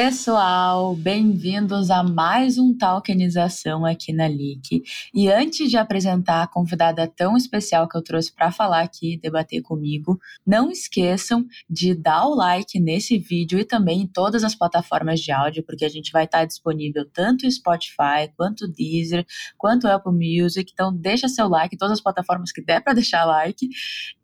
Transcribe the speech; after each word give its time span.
Pessoal, 0.00 0.94
bem-vindos 0.94 1.90
a 1.90 2.04
mais 2.04 2.56
um 2.56 2.72
Talkenização 2.72 3.84
aqui 3.84 4.12
na 4.12 4.28
LIC. 4.28 4.80
E 5.12 5.28
antes 5.28 5.68
de 5.68 5.76
apresentar 5.76 6.40
a 6.40 6.46
convidada 6.46 7.08
tão 7.08 7.36
especial 7.36 7.88
que 7.88 7.98
eu 7.98 8.02
trouxe 8.04 8.32
para 8.32 8.52
falar 8.52 8.82
aqui 8.82 9.18
debater 9.20 9.60
comigo, 9.60 10.16
não 10.46 10.70
esqueçam 10.70 11.44
de 11.68 11.96
dar 11.96 12.26
o 12.26 12.36
like 12.36 12.78
nesse 12.78 13.18
vídeo 13.18 13.58
e 13.58 13.64
também 13.64 14.02
em 14.02 14.06
todas 14.06 14.44
as 14.44 14.54
plataformas 14.54 15.18
de 15.18 15.32
áudio, 15.32 15.64
porque 15.64 15.84
a 15.84 15.88
gente 15.88 16.12
vai 16.12 16.26
estar 16.26 16.44
disponível 16.44 17.04
tanto 17.12 17.44
no 17.44 17.50
Spotify, 17.50 18.30
quanto 18.36 18.68
Deezer, 18.68 19.26
quanto 19.56 19.88
Apple 19.88 20.12
Music. 20.12 20.70
Então 20.72 20.94
deixa 20.94 21.28
seu 21.28 21.48
like 21.48 21.74
em 21.74 21.78
todas 21.78 21.94
as 21.94 22.00
plataformas 22.00 22.52
que 22.52 22.62
der 22.62 22.80
para 22.80 22.94
deixar 22.94 23.24
like. 23.24 23.68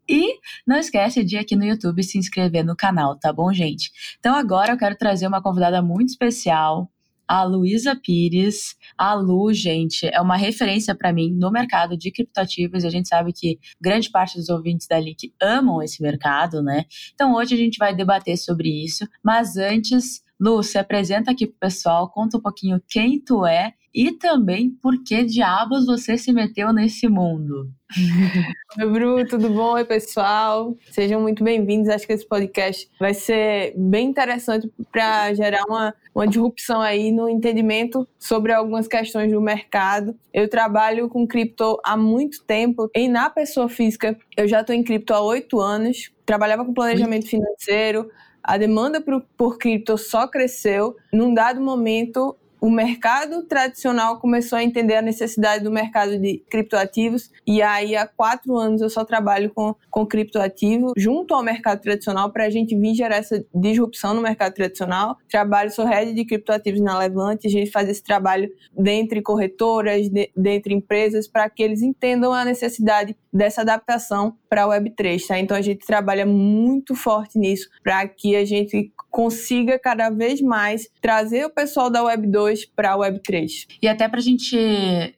E 0.08 0.38
não 0.66 0.76
esquece 0.76 1.24
de 1.24 1.36
aqui 1.36 1.56
no 1.56 1.64
YouTube 1.64 2.02
se 2.02 2.18
inscrever 2.18 2.64
no 2.64 2.76
canal, 2.76 3.18
tá 3.18 3.32
bom, 3.32 3.52
gente? 3.52 3.90
Então 4.18 4.34
agora 4.34 4.72
eu 4.72 4.78
quero 4.78 4.96
trazer 4.96 5.26
uma 5.26 5.42
convidada 5.42 5.80
muito 5.80 6.10
especial, 6.10 6.90
a 7.26 7.42
Luísa 7.42 7.96
Pires. 7.96 8.76
A 8.96 9.14
Lu, 9.14 9.52
gente, 9.52 10.06
é 10.12 10.20
uma 10.20 10.36
referência 10.36 10.94
para 10.94 11.12
mim 11.12 11.32
no 11.32 11.50
mercado 11.50 11.96
de 11.96 12.10
criptoativos 12.10 12.84
e 12.84 12.86
a 12.86 12.90
gente 12.90 13.08
sabe 13.08 13.32
que 13.32 13.58
grande 13.80 14.10
parte 14.10 14.36
dos 14.36 14.48
ouvintes 14.48 14.86
da 14.86 14.98
LIC 14.98 15.32
amam 15.40 15.82
esse 15.82 16.02
mercado, 16.02 16.62
né? 16.62 16.84
Então 17.14 17.34
hoje 17.34 17.54
a 17.54 17.58
gente 17.58 17.78
vai 17.78 17.94
debater 17.94 18.36
sobre 18.36 18.68
isso, 18.84 19.06
mas 19.22 19.56
antes, 19.56 20.22
Lu, 20.40 20.62
se 20.62 20.78
apresenta 20.78 21.30
aqui 21.30 21.46
pro 21.46 21.56
pessoal, 21.58 22.10
conta 22.10 22.38
um 22.38 22.40
pouquinho 22.40 22.82
quem 22.88 23.20
tu 23.20 23.46
é 23.46 23.74
e 23.94 24.10
também 24.10 24.70
por 24.82 25.00
que 25.04 25.22
diabos 25.22 25.86
você 25.86 26.18
se 26.18 26.32
meteu 26.32 26.72
nesse 26.72 27.06
mundo. 27.08 27.70
Oi, 28.76 28.90
Bru, 28.90 29.24
tudo 29.28 29.48
bom? 29.50 29.74
Oi, 29.74 29.84
pessoal. 29.84 30.76
Sejam 30.90 31.20
muito 31.20 31.44
bem-vindos. 31.44 31.88
Acho 31.88 32.04
que 32.04 32.12
esse 32.12 32.26
podcast 32.26 32.90
vai 32.98 33.14
ser 33.14 33.72
bem 33.76 34.08
interessante 34.08 34.68
para 34.90 35.32
gerar 35.34 35.62
uma, 35.68 35.94
uma 36.12 36.26
disrupção 36.26 36.80
aí 36.80 37.12
no 37.12 37.28
entendimento 37.28 38.08
sobre 38.18 38.52
algumas 38.52 38.88
questões 38.88 39.30
do 39.30 39.40
mercado. 39.40 40.18
Eu 40.32 40.48
trabalho 40.48 41.08
com 41.08 41.24
cripto 41.24 41.80
há 41.84 41.96
muito 41.96 42.42
tempo 42.44 42.90
e 42.96 43.06
na 43.06 43.30
pessoa 43.30 43.68
física 43.68 44.18
eu 44.36 44.48
já 44.48 44.62
estou 44.62 44.74
em 44.74 44.82
cripto 44.82 45.14
há 45.14 45.20
oito 45.20 45.60
anos. 45.60 46.10
Trabalhava 46.26 46.64
com 46.64 46.74
planejamento 46.74 47.28
financeiro, 47.28 48.10
a 48.44 48.58
demanda 48.58 49.00
por, 49.00 49.22
por 49.36 49.56
cripto 49.56 49.96
só 49.96 50.28
cresceu. 50.28 50.96
Num 51.10 51.32
dado 51.32 51.62
momento, 51.62 52.36
o 52.64 52.70
mercado 52.70 53.42
tradicional 53.42 54.18
começou 54.18 54.56
a 54.56 54.64
entender 54.64 54.94
a 54.94 55.02
necessidade 55.02 55.62
do 55.62 55.70
mercado 55.70 56.18
de 56.18 56.42
criptoativos 56.50 57.30
e 57.46 57.60
aí 57.60 57.94
há 57.94 58.06
quatro 58.06 58.56
anos 58.56 58.80
eu 58.80 58.88
só 58.88 59.04
trabalho 59.04 59.50
com, 59.54 59.74
com 59.90 60.06
criptoativo 60.06 60.94
junto 60.96 61.34
ao 61.34 61.42
mercado 61.42 61.82
tradicional 61.82 62.32
para 62.32 62.46
a 62.46 62.48
gente 62.48 62.74
vir 62.74 62.94
gerar 62.94 63.16
essa 63.16 63.44
disrupção 63.54 64.14
no 64.14 64.22
mercado 64.22 64.54
tradicional. 64.54 65.18
Trabalho, 65.28 65.70
sou 65.70 65.84
head 65.84 66.14
de 66.14 66.24
criptoativos 66.24 66.80
na 66.80 66.96
Levante, 66.96 67.46
a 67.46 67.50
gente 67.50 67.70
faz 67.70 67.86
esse 67.86 68.02
trabalho 68.02 68.50
dentre 68.74 69.20
corretoras, 69.20 70.08
de, 70.08 70.30
dentre 70.34 70.72
empresas, 70.72 71.28
para 71.28 71.50
que 71.50 71.62
eles 71.62 71.82
entendam 71.82 72.32
a 72.32 72.46
necessidade 72.46 73.14
dessa 73.30 73.60
adaptação 73.60 74.38
para 74.48 74.62
a 74.62 74.68
Web3, 74.68 75.26
tá? 75.26 75.38
Então 75.38 75.54
a 75.54 75.60
gente 75.60 75.84
trabalha 75.84 76.24
muito 76.24 76.94
forte 76.94 77.38
nisso 77.38 77.68
para 77.82 78.08
que 78.08 78.34
a 78.36 78.44
gente 78.46 78.90
consiga 79.14 79.78
cada 79.78 80.10
vez 80.10 80.40
mais 80.40 80.88
trazer 81.00 81.46
o 81.46 81.50
pessoal 81.50 81.88
da 81.88 82.02
Web 82.02 82.26
2 82.26 82.66
para 82.66 82.90
a 82.90 82.96
Web 82.96 83.20
3. 83.22 83.68
E 83.80 83.86
até 83.86 84.08
para 84.08 84.18
a 84.18 84.22
gente 84.22 84.56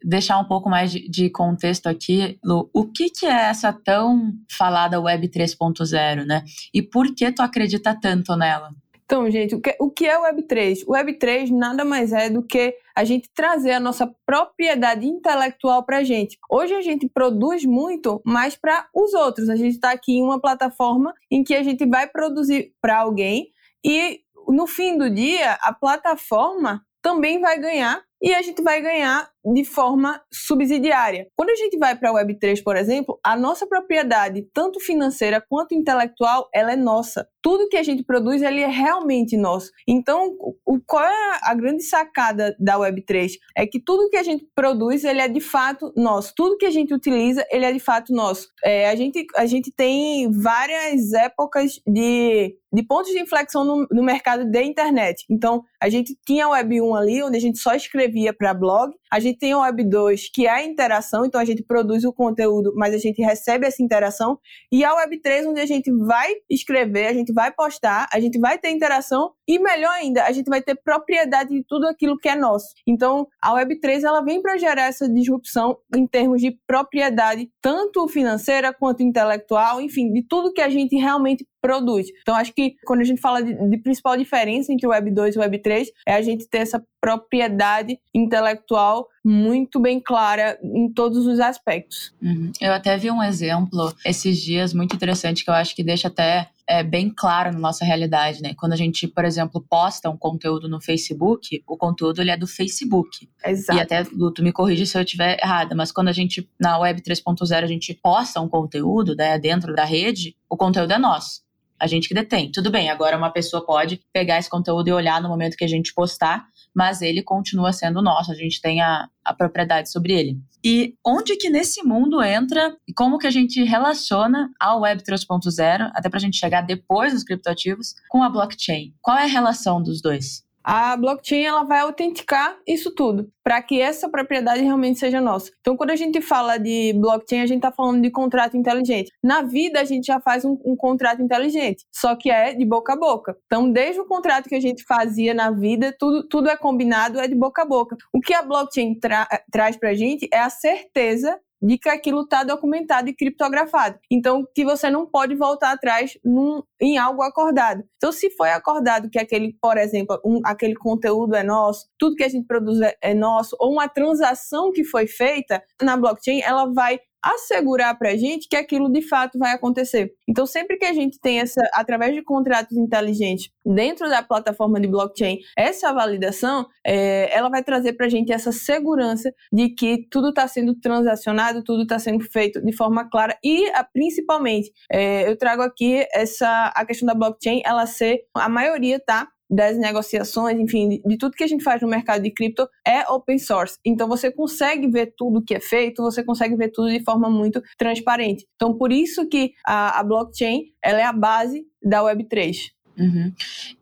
deixar 0.05 0.39
um 0.39 0.45
pouco 0.45 0.69
mais 0.69 0.93
de, 0.93 1.09
de 1.09 1.31
contexto 1.31 1.87
aqui, 1.87 2.39
Lu, 2.45 2.69
o 2.75 2.85
que, 2.85 3.09
que 3.09 3.25
é 3.25 3.49
essa 3.49 3.73
tão 3.73 4.35
falada 4.51 5.01
Web 5.01 5.29
3.0, 5.29 6.27
né? 6.27 6.45
E 6.75 6.83
por 6.83 7.15
que 7.15 7.33
tu 7.33 7.41
acredita 7.41 7.99
tanto 7.99 8.37
nela? 8.37 8.69
Então, 9.07 9.31
gente, 9.31 9.55
o 9.55 9.61
que, 9.63 9.75
o 9.81 9.91
que 9.91 10.05
é 10.05 10.19
o 10.19 10.25
Web3? 10.25 10.83
O 10.87 10.93
Web3 10.93 11.51
nada 11.51 11.83
mais 11.83 12.13
é 12.13 12.29
do 12.29 12.43
que 12.43 12.75
a 12.95 13.03
gente 13.03 13.31
trazer 13.35 13.73
a 13.73 13.81
nossa 13.81 14.13
propriedade 14.27 15.07
intelectual 15.07 15.87
para 15.87 15.99
a 15.99 16.05
gente. 16.05 16.37
Hoje 16.51 16.75
a 16.75 16.83
gente 16.83 17.09
produz 17.09 17.65
muito, 17.65 18.21
mas 18.27 18.57
para 18.57 18.89
os 18.95 19.15
outros. 19.15 19.49
A 19.49 19.57
gente 19.57 19.77
está 19.77 19.93
aqui 19.93 20.19
em 20.19 20.23
uma 20.23 20.41
plataforma 20.41 21.15
em 21.31 21.43
que 21.43 21.55
a 21.55 21.63
gente 21.63 21.87
vai 21.87 22.07
produzir 22.07 22.73
para 22.83 22.99
alguém 22.99 23.55
e 23.87 24.21
no 24.49 24.67
fim 24.67 24.99
do 24.99 25.09
dia 25.09 25.53
a 25.63 25.73
plataforma 25.73 26.85
também 27.01 27.41
vai 27.41 27.57
ganhar 27.59 28.03
e 28.21 28.35
a 28.35 28.43
gente 28.43 28.63
vai 28.63 28.81
ganhar 28.81 29.29
de 29.55 29.65
forma 29.65 30.21
subsidiária. 30.33 31.29
Quando 31.37 31.51
a 31.51 31.55
gente 31.55 31.79
vai 31.79 31.95
para 31.97 32.11
a 32.11 32.15
Web3, 32.15 32.63
por 32.65 32.77
exemplo, 32.77 33.19
a 33.23 33.37
nossa 33.37 33.67
propriedade, 33.67 34.45
tanto 34.53 34.81
financeira 34.81 35.45
quanto 35.49 35.75
intelectual, 35.75 36.49
ela 36.53 36.73
é 36.73 36.77
nossa. 36.77 37.29
Tudo 37.41 37.69
que 37.69 37.77
a 37.77 37.83
gente 37.83 38.03
produz, 38.03 38.43
ele 38.43 38.61
é 38.61 38.67
realmente 38.67 39.37
nosso. 39.37 39.71
Então, 39.87 40.35
o, 40.67 40.81
qual 40.85 41.05
é 41.05 41.39
a 41.43 41.55
grande 41.55 41.85
sacada 41.85 42.57
da 42.59 42.77
Web3? 42.77 43.35
É 43.57 43.67
que 43.67 43.79
tudo 43.81 44.11
que 44.11 44.17
a 44.17 44.23
gente 44.25 44.45
produz, 44.53 45.05
ele 45.05 45.21
é 45.21 45.29
de 45.29 45.41
fato 45.41 45.93
nosso. 45.97 46.33
Tudo 46.35 46.57
que 46.57 46.67
a 46.67 46.71
gente 46.71 46.93
utiliza, 46.93 47.47
ele 47.53 47.65
é 47.65 47.73
de 47.73 47.79
fato 47.79 48.13
nosso. 48.13 48.49
É, 48.65 48.89
a, 48.89 48.97
gente, 48.97 49.25
a 49.37 49.47
gente 49.47 49.71
tem 49.71 50.29
várias 50.33 51.13
épocas 51.13 51.81
de, 51.87 52.57
de 52.73 52.83
pontos 52.83 53.13
de 53.13 53.21
inflexão 53.21 53.65
no, 53.65 53.87
no 53.93 54.03
mercado 54.03 54.45
de 54.45 54.63
internet. 54.65 55.25
Então, 55.31 55.63
a 55.81 55.89
gente 55.89 56.17
tinha 56.27 56.47
a 56.47 56.51
Web 56.51 56.81
1 56.81 56.95
ali, 56.97 57.23
onde 57.23 57.37
a 57.37 57.41
gente 57.41 57.59
só 57.59 57.73
escrevia 57.73 58.06
para 58.37 58.55
blog, 58.55 58.93
a 59.11 59.21
gente 59.21 59.39
tem 59.39 59.55
o 59.55 59.61
Web 59.61 59.85
2, 59.85 60.31
que 60.31 60.47
é 60.47 60.51
a 60.51 60.65
interação, 60.65 61.25
então 61.25 61.41
a 61.41 61.45
gente 61.45 61.63
produz 61.63 62.05
o 62.05 62.13
conteúdo, 62.13 62.73
mas 62.77 62.95
a 62.95 62.99
gente 62.99 63.23
recebe 63.23 63.67
essa 63.67 63.83
interação. 63.83 64.39
E 64.71 64.85
a 64.85 64.95
Web 64.95 65.21
3, 65.21 65.47
onde 65.47 65.61
a 65.61 65.67
gente 65.67 65.91
vai 65.91 66.33
escrever, 66.51 67.07
a 67.07 67.15
gente 67.15 67.33
vai 67.33 67.53
postar, 67.53 68.09
a 68.13 68.21
gente 68.21 68.39
vai 68.39 68.59
ter 68.59 68.71
interação 68.71 69.33
e 69.47 69.59
melhor 69.59 69.93
ainda, 69.93 70.25
a 70.25 70.33
gente 70.33 70.49
vai 70.49 70.61
ter 70.61 70.75
propriedade 70.75 71.51
de 71.51 71.63
tudo 71.63 71.87
aquilo 71.87 72.19
que 72.19 72.29
é 72.29 72.35
nosso. 72.35 72.69
Então, 72.87 73.29
a 73.41 73.53
Web 73.55 73.81
3 73.81 74.05
ela 74.05 74.21
vem 74.21 74.43
para 74.43 74.57
gerar 74.57 74.85
essa 74.85 75.09
disrupção 75.09 75.77
em 75.95 76.07
termos 76.07 76.41
de 76.41 76.59
propriedade, 76.67 77.51
tanto 77.61 78.09
financeira 78.09 78.73
quanto 78.73 79.03
intelectual, 79.03 79.81
enfim, 79.81 80.13
de 80.13 80.23
tudo 80.23 80.53
que 80.53 80.61
a 80.61 80.69
gente 80.69 80.97
realmente 80.97 81.47
produz. 81.61 82.09
Então, 82.23 82.35
acho 82.35 82.53
que 82.53 82.77
quando 82.85 83.01
a 83.01 83.05
gente 83.05 83.21
fala 83.21 83.43
de, 83.43 83.55
de 83.55 83.79
principal 83.79 84.17
diferença 84.17 84.73
entre 84.73 84.87
o 84.87 84.91
Web 84.91 85.11
2 85.11 85.35
e 85.35 85.39
o 85.39 85.41
Web 85.43 85.59
3 85.59 85.89
é 86.07 86.15
a 86.15 86.23
gente 86.23 86.49
ter 86.49 86.59
essa 86.59 86.83
propriedade 87.01 87.99
intelectual 88.15 89.09
muito 89.25 89.81
bem 89.81 90.01
clara 90.01 90.59
em 90.63 90.93
todos 90.93 91.27
os 91.27 91.41
aspectos. 91.41 92.15
Uhum. 92.23 92.53
Eu 92.61 92.73
até 92.73 92.97
vi 92.97 93.11
um 93.11 93.23
exemplo 93.23 93.93
esses 94.05 94.39
dias 94.39 94.73
muito 94.73 94.95
interessante 94.95 95.45
que 95.45 95.51
eu 95.51 95.55
acho 95.55 95.75
que 95.75 95.83
deixa 95.83 96.09
até 96.09 96.49
é, 96.69 96.83
bem 96.83 97.13
claro 97.15 97.53
na 97.53 97.59
nossa 97.59 97.85
realidade, 97.85 98.43
né? 98.43 98.55
Quando 98.55 98.73
a 98.73 98.77
gente, 98.77 99.07
por 99.07 99.25
exemplo, 99.25 99.61
posta 99.61 100.11
um 100.11 100.17
conteúdo 100.17 100.69
no 100.69 100.81
Facebook, 100.81 101.63
o 101.67 101.77
conteúdo 101.77 102.21
ele 102.21 102.31
é 102.31 102.37
do 102.37 102.47
Facebook. 102.47 103.29
Exato. 103.45 103.79
E 103.79 103.83
até, 103.83 104.03
Lu, 104.13 104.33
tu 104.33 104.43
me 104.43 104.53
corrige 104.53 104.87
se 104.87 104.99
eu 104.99 105.03
estiver 105.03 105.39
errada, 105.43 105.75
mas 105.75 105.93
quando 105.93 106.09
a 106.09 106.13
gente, 106.13 106.49
na 106.59 106.79
Web 106.79 107.01
3.0, 107.03 107.63
a 107.63 107.67
gente 107.67 107.95
posta 107.95 108.41
um 108.41 108.49
conteúdo 108.49 109.15
né, 109.15 109.39
dentro 109.39 109.75
da 109.75 109.85
rede, 109.85 110.37
o 110.51 110.57
conteúdo 110.57 110.93
é 110.93 110.99
nosso 110.99 111.46
a 111.79 111.87
gente 111.87 112.09
que 112.09 112.15
detém. 112.15 112.51
Tudo 112.51 112.71
bem, 112.71 112.91
agora 112.91 113.17
uma 113.17 113.31
pessoa 113.31 113.65
pode 113.65 114.01
pegar 114.13 114.39
esse 114.39 114.49
conteúdo 114.49 114.89
e 114.89 114.93
olhar 114.93 115.21
no 115.21 115.29
momento 115.29 115.57
que 115.57 115.65
a 115.65 115.69
gente 115.69 115.93
postar, 115.95 116.47
mas 116.75 117.03
ele 117.03 117.23
continua 117.23 117.73
sendo 117.73 118.03
nosso, 118.03 118.33
a 118.33 118.35
gente 118.35 118.61
tem 118.61 118.81
a, 118.81 119.09
a 119.25 119.35
propriedade 119.35 119.91
sobre 119.91 120.13
ele. 120.13 120.39
E 120.65 120.95
onde 121.07 121.37
que 121.37 121.49
nesse 121.49 121.83
mundo 121.83 122.23
entra 122.23 122.77
e 122.89 122.93
como 122.93 123.19
que 123.19 123.27
a 123.27 123.31
gente 123.31 123.63
relaciona 123.63 124.51
a 124.61 124.77
Web 124.77 125.03
3.0, 125.03 125.91
até 125.95 126.09
para 126.09 126.19
a 126.19 126.21
gente 126.21 126.39
chegar 126.39 126.63
depois 126.63 127.13
dos 127.13 127.23
criptoativos, 127.23 127.95
com 128.09 128.23
a 128.23 128.29
blockchain? 128.29 128.93
Qual 129.01 129.17
é 129.17 129.25
a 129.25 129.27
relação 129.27 129.83
dos 129.83 130.01
dois? 130.01 130.46
A 130.67 130.97
blockchain 130.97 131.45
ela 131.45 131.63
vai 131.63 131.79
autenticar 131.79 132.59
isso 132.67 132.93
tudo 132.93 133.31
para 133.45 133.63
que 133.63 133.81
essa 133.81 134.09
propriedade 134.09 134.63
realmente 134.63 134.99
seja 134.99 135.21
nossa. 135.21 135.53
Então, 135.61 135.77
quando 135.77 135.91
a 135.91 135.97
gente 135.97 136.21
fala 136.21 136.59
de 136.59 136.93
blockchain, 136.95 137.43
a 137.43 137.47
gente 137.47 137.59
está 137.59 137.71
falando 137.71 138.03
de 138.03 138.11
contrato 138.11 138.57
inteligente. 138.57 139.13
Na 139.23 139.43
vida, 139.43 139.81
a 139.81 139.85
gente 139.85 140.07
já 140.07 140.19
faz 140.19 140.45
um, 140.45 140.59
um, 140.65 140.75
contrato 140.75 141.23
inteligente, 141.23 141.85
só 141.95 142.17
que 142.17 142.29
é 142.29 142.53
de 142.53 142.65
boca 142.65 142.95
a 142.95 142.97
boca. 142.97 143.37
Então, 143.47 143.71
desde 143.71 144.01
o 144.01 144.07
contrato 144.07 144.49
que 144.49 144.57
a 144.57 144.61
gente 144.61 144.83
fazia 144.83 145.33
na 145.33 145.53
vida, 145.53 145.95
tudo, 145.97 146.27
tudo 146.27 146.51
é 146.51 146.57
combinado, 146.57 147.21
é 147.21 147.29
de 147.29 147.37
boca 147.37 147.63
a 147.63 147.65
boca. 147.65 147.97
O 148.13 148.21
que 148.21 148.35
a 148.35 148.43
blockchain 148.43 148.99
tra 148.99 149.29
traz 149.53 149.77
para 149.77 149.91
a 149.91 149.95
gente 149.95 150.29
é 150.33 150.41
a 150.41 150.51
certeza 150.51 151.39
de 151.67 151.77
que 151.79 151.89
aquilo 151.89 152.23
está 152.23 152.45
documentado 152.45 153.09
e 153.09 153.15
criptografado. 153.15 153.99
Então, 154.11 154.47
que 154.55 154.65
você 154.65 154.89
não 154.89 155.05
pode 155.05 155.35
voltar 155.35 155.73
atrás 155.73 156.17
num, 156.25 156.63
em 156.81 156.97
algo 156.97 157.23
acordado. 157.23 157.83
Então, 157.97 158.13
se 158.13 158.31
foi 158.31 158.51
acordado 158.51 159.11
que 159.11 159.19
aquele, 159.19 159.57
por 159.61 159.77
exemplo, 159.77 160.21
um, 160.25 160.41
aquele 160.45 160.75
conteúdo 160.75 161.35
é 161.35 161.43
nosso, 161.43 161.87
tudo 161.99 162.15
que 162.15 162.23
a 162.23 162.29
gente 162.29 162.47
produz 162.47 162.81
é, 162.81 162.97
é 163.03 163.15
nosso, 163.15 163.57
ou 163.59 163.73
uma 163.73 163.89
transação 163.89 164.71
que 164.73 164.85
foi 164.85 165.09
feita 165.09 165.61
na 165.83 165.97
blockchain, 165.97 166.41
ela 166.43 166.73
vai 166.73 167.01
assegurar 167.35 167.99
para 167.99 168.11
a 168.11 168.17
gente 168.17 168.49
que 168.49 168.57
aquilo 168.57 168.91
de 168.91 169.03
fato 169.03 169.39
vai 169.39 169.53
acontecer. 169.53 170.13
Então, 170.29 170.47
sempre 170.47 170.77
que 170.77 170.85
a 170.85 170.93
gente 170.93 171.19
tem 171.21 171.41
essa, 171.41 171.61
através 171.73 172.15
de 172.15 172.23
contratos 172.23 172.77
inteligentes 172.77 173.51
dentro 173.65 174.09
da 174.09 174.23
plataforma 174.23 174.81
de 174.81 174.89
blockchain, 174.89 175.39
essa 175.57 175.93
validação, 175.93 176.67
é, 176.87 177.35
ela 177.37 177.49
vai 177.49 177.63
trazer 177.63 177.95
para 177.95 178.07
a 178.07 178.09
gente 178.09 178.33
essa 178.33 178.53
segurança 178.53 179.33
de 179.53 179.71
que 179.71 180.07
tudo 180.11 180.29
está 180.29 180.47
sendo 180.47 180.75
transacionado, 180.79 181.65
tudo 181.65 181.83
está 181.83 181.99
sendo 181.99 182.25
feito 182.25 182.63
de 182.65 182.73
forma 182.73 183.09
clara 183.09 183.37
e, 183.43 183.71
principalmente, 183.93 184.71
é, 184.91 185.29
eu 185.29 185.37
trago 185.37 185.63
aqui 185.63 186.07
essa 186.13 186.73
a 186.75 186.85
questão 186.85 187.07
da 187.07 187.15
blockchain, 187.15 187.63
ela 187.65 187.87
ser 187.87 188.21
a 188.35 188.49
maioria 188.49 189.01
tá 189.01 189.29
das 189.49 189.79
negociações, 189.79 190.59
enfim, 190.59 190.89
de, 190.89 191.03
de, 191.05 191.17
tudo 191.17 191.37
que 191.37 191.45
a 191.45 191.47
gente 191.47 191.63
faz 191.63 191.81
no 191.81 191.89
mercado 191.89 192.23
de 192.23 192.31
cripto 192.31 192.69
é 192.87 193.09
open 193.11 193.39
source. 193.39 193.79
Então 193.85 194.09
você 194.09 194.31
consegue 194.31 194.89
ver 194.89 195.15
tudo 195.17 195.43
que 195.43 195.55
é 195.55 195.61
feito, 195.61 196.03
você 196.03 196.23
consegue 196.23 196.57
ver 196.57 196.71
tudo 196.71 196.91
de 196.91 197.03
forma 197.03 197.31
muito 197.31 197.63
transparente. 197.79 198.47
Então 198.57 198.77
por 198.77 198.93
isso 198.93 199.29
que 199.29 199.53
a, 199.65 200.01
a 200.01 200.03
blockchain 200.03 200.65
ela 200.83 201.01
é 201.01 201.05
a 201.05 201.13
base 201.13 201.65
da 201.83 202.01
Web3. 202.01 202.77
Uhum. 202.99 203.33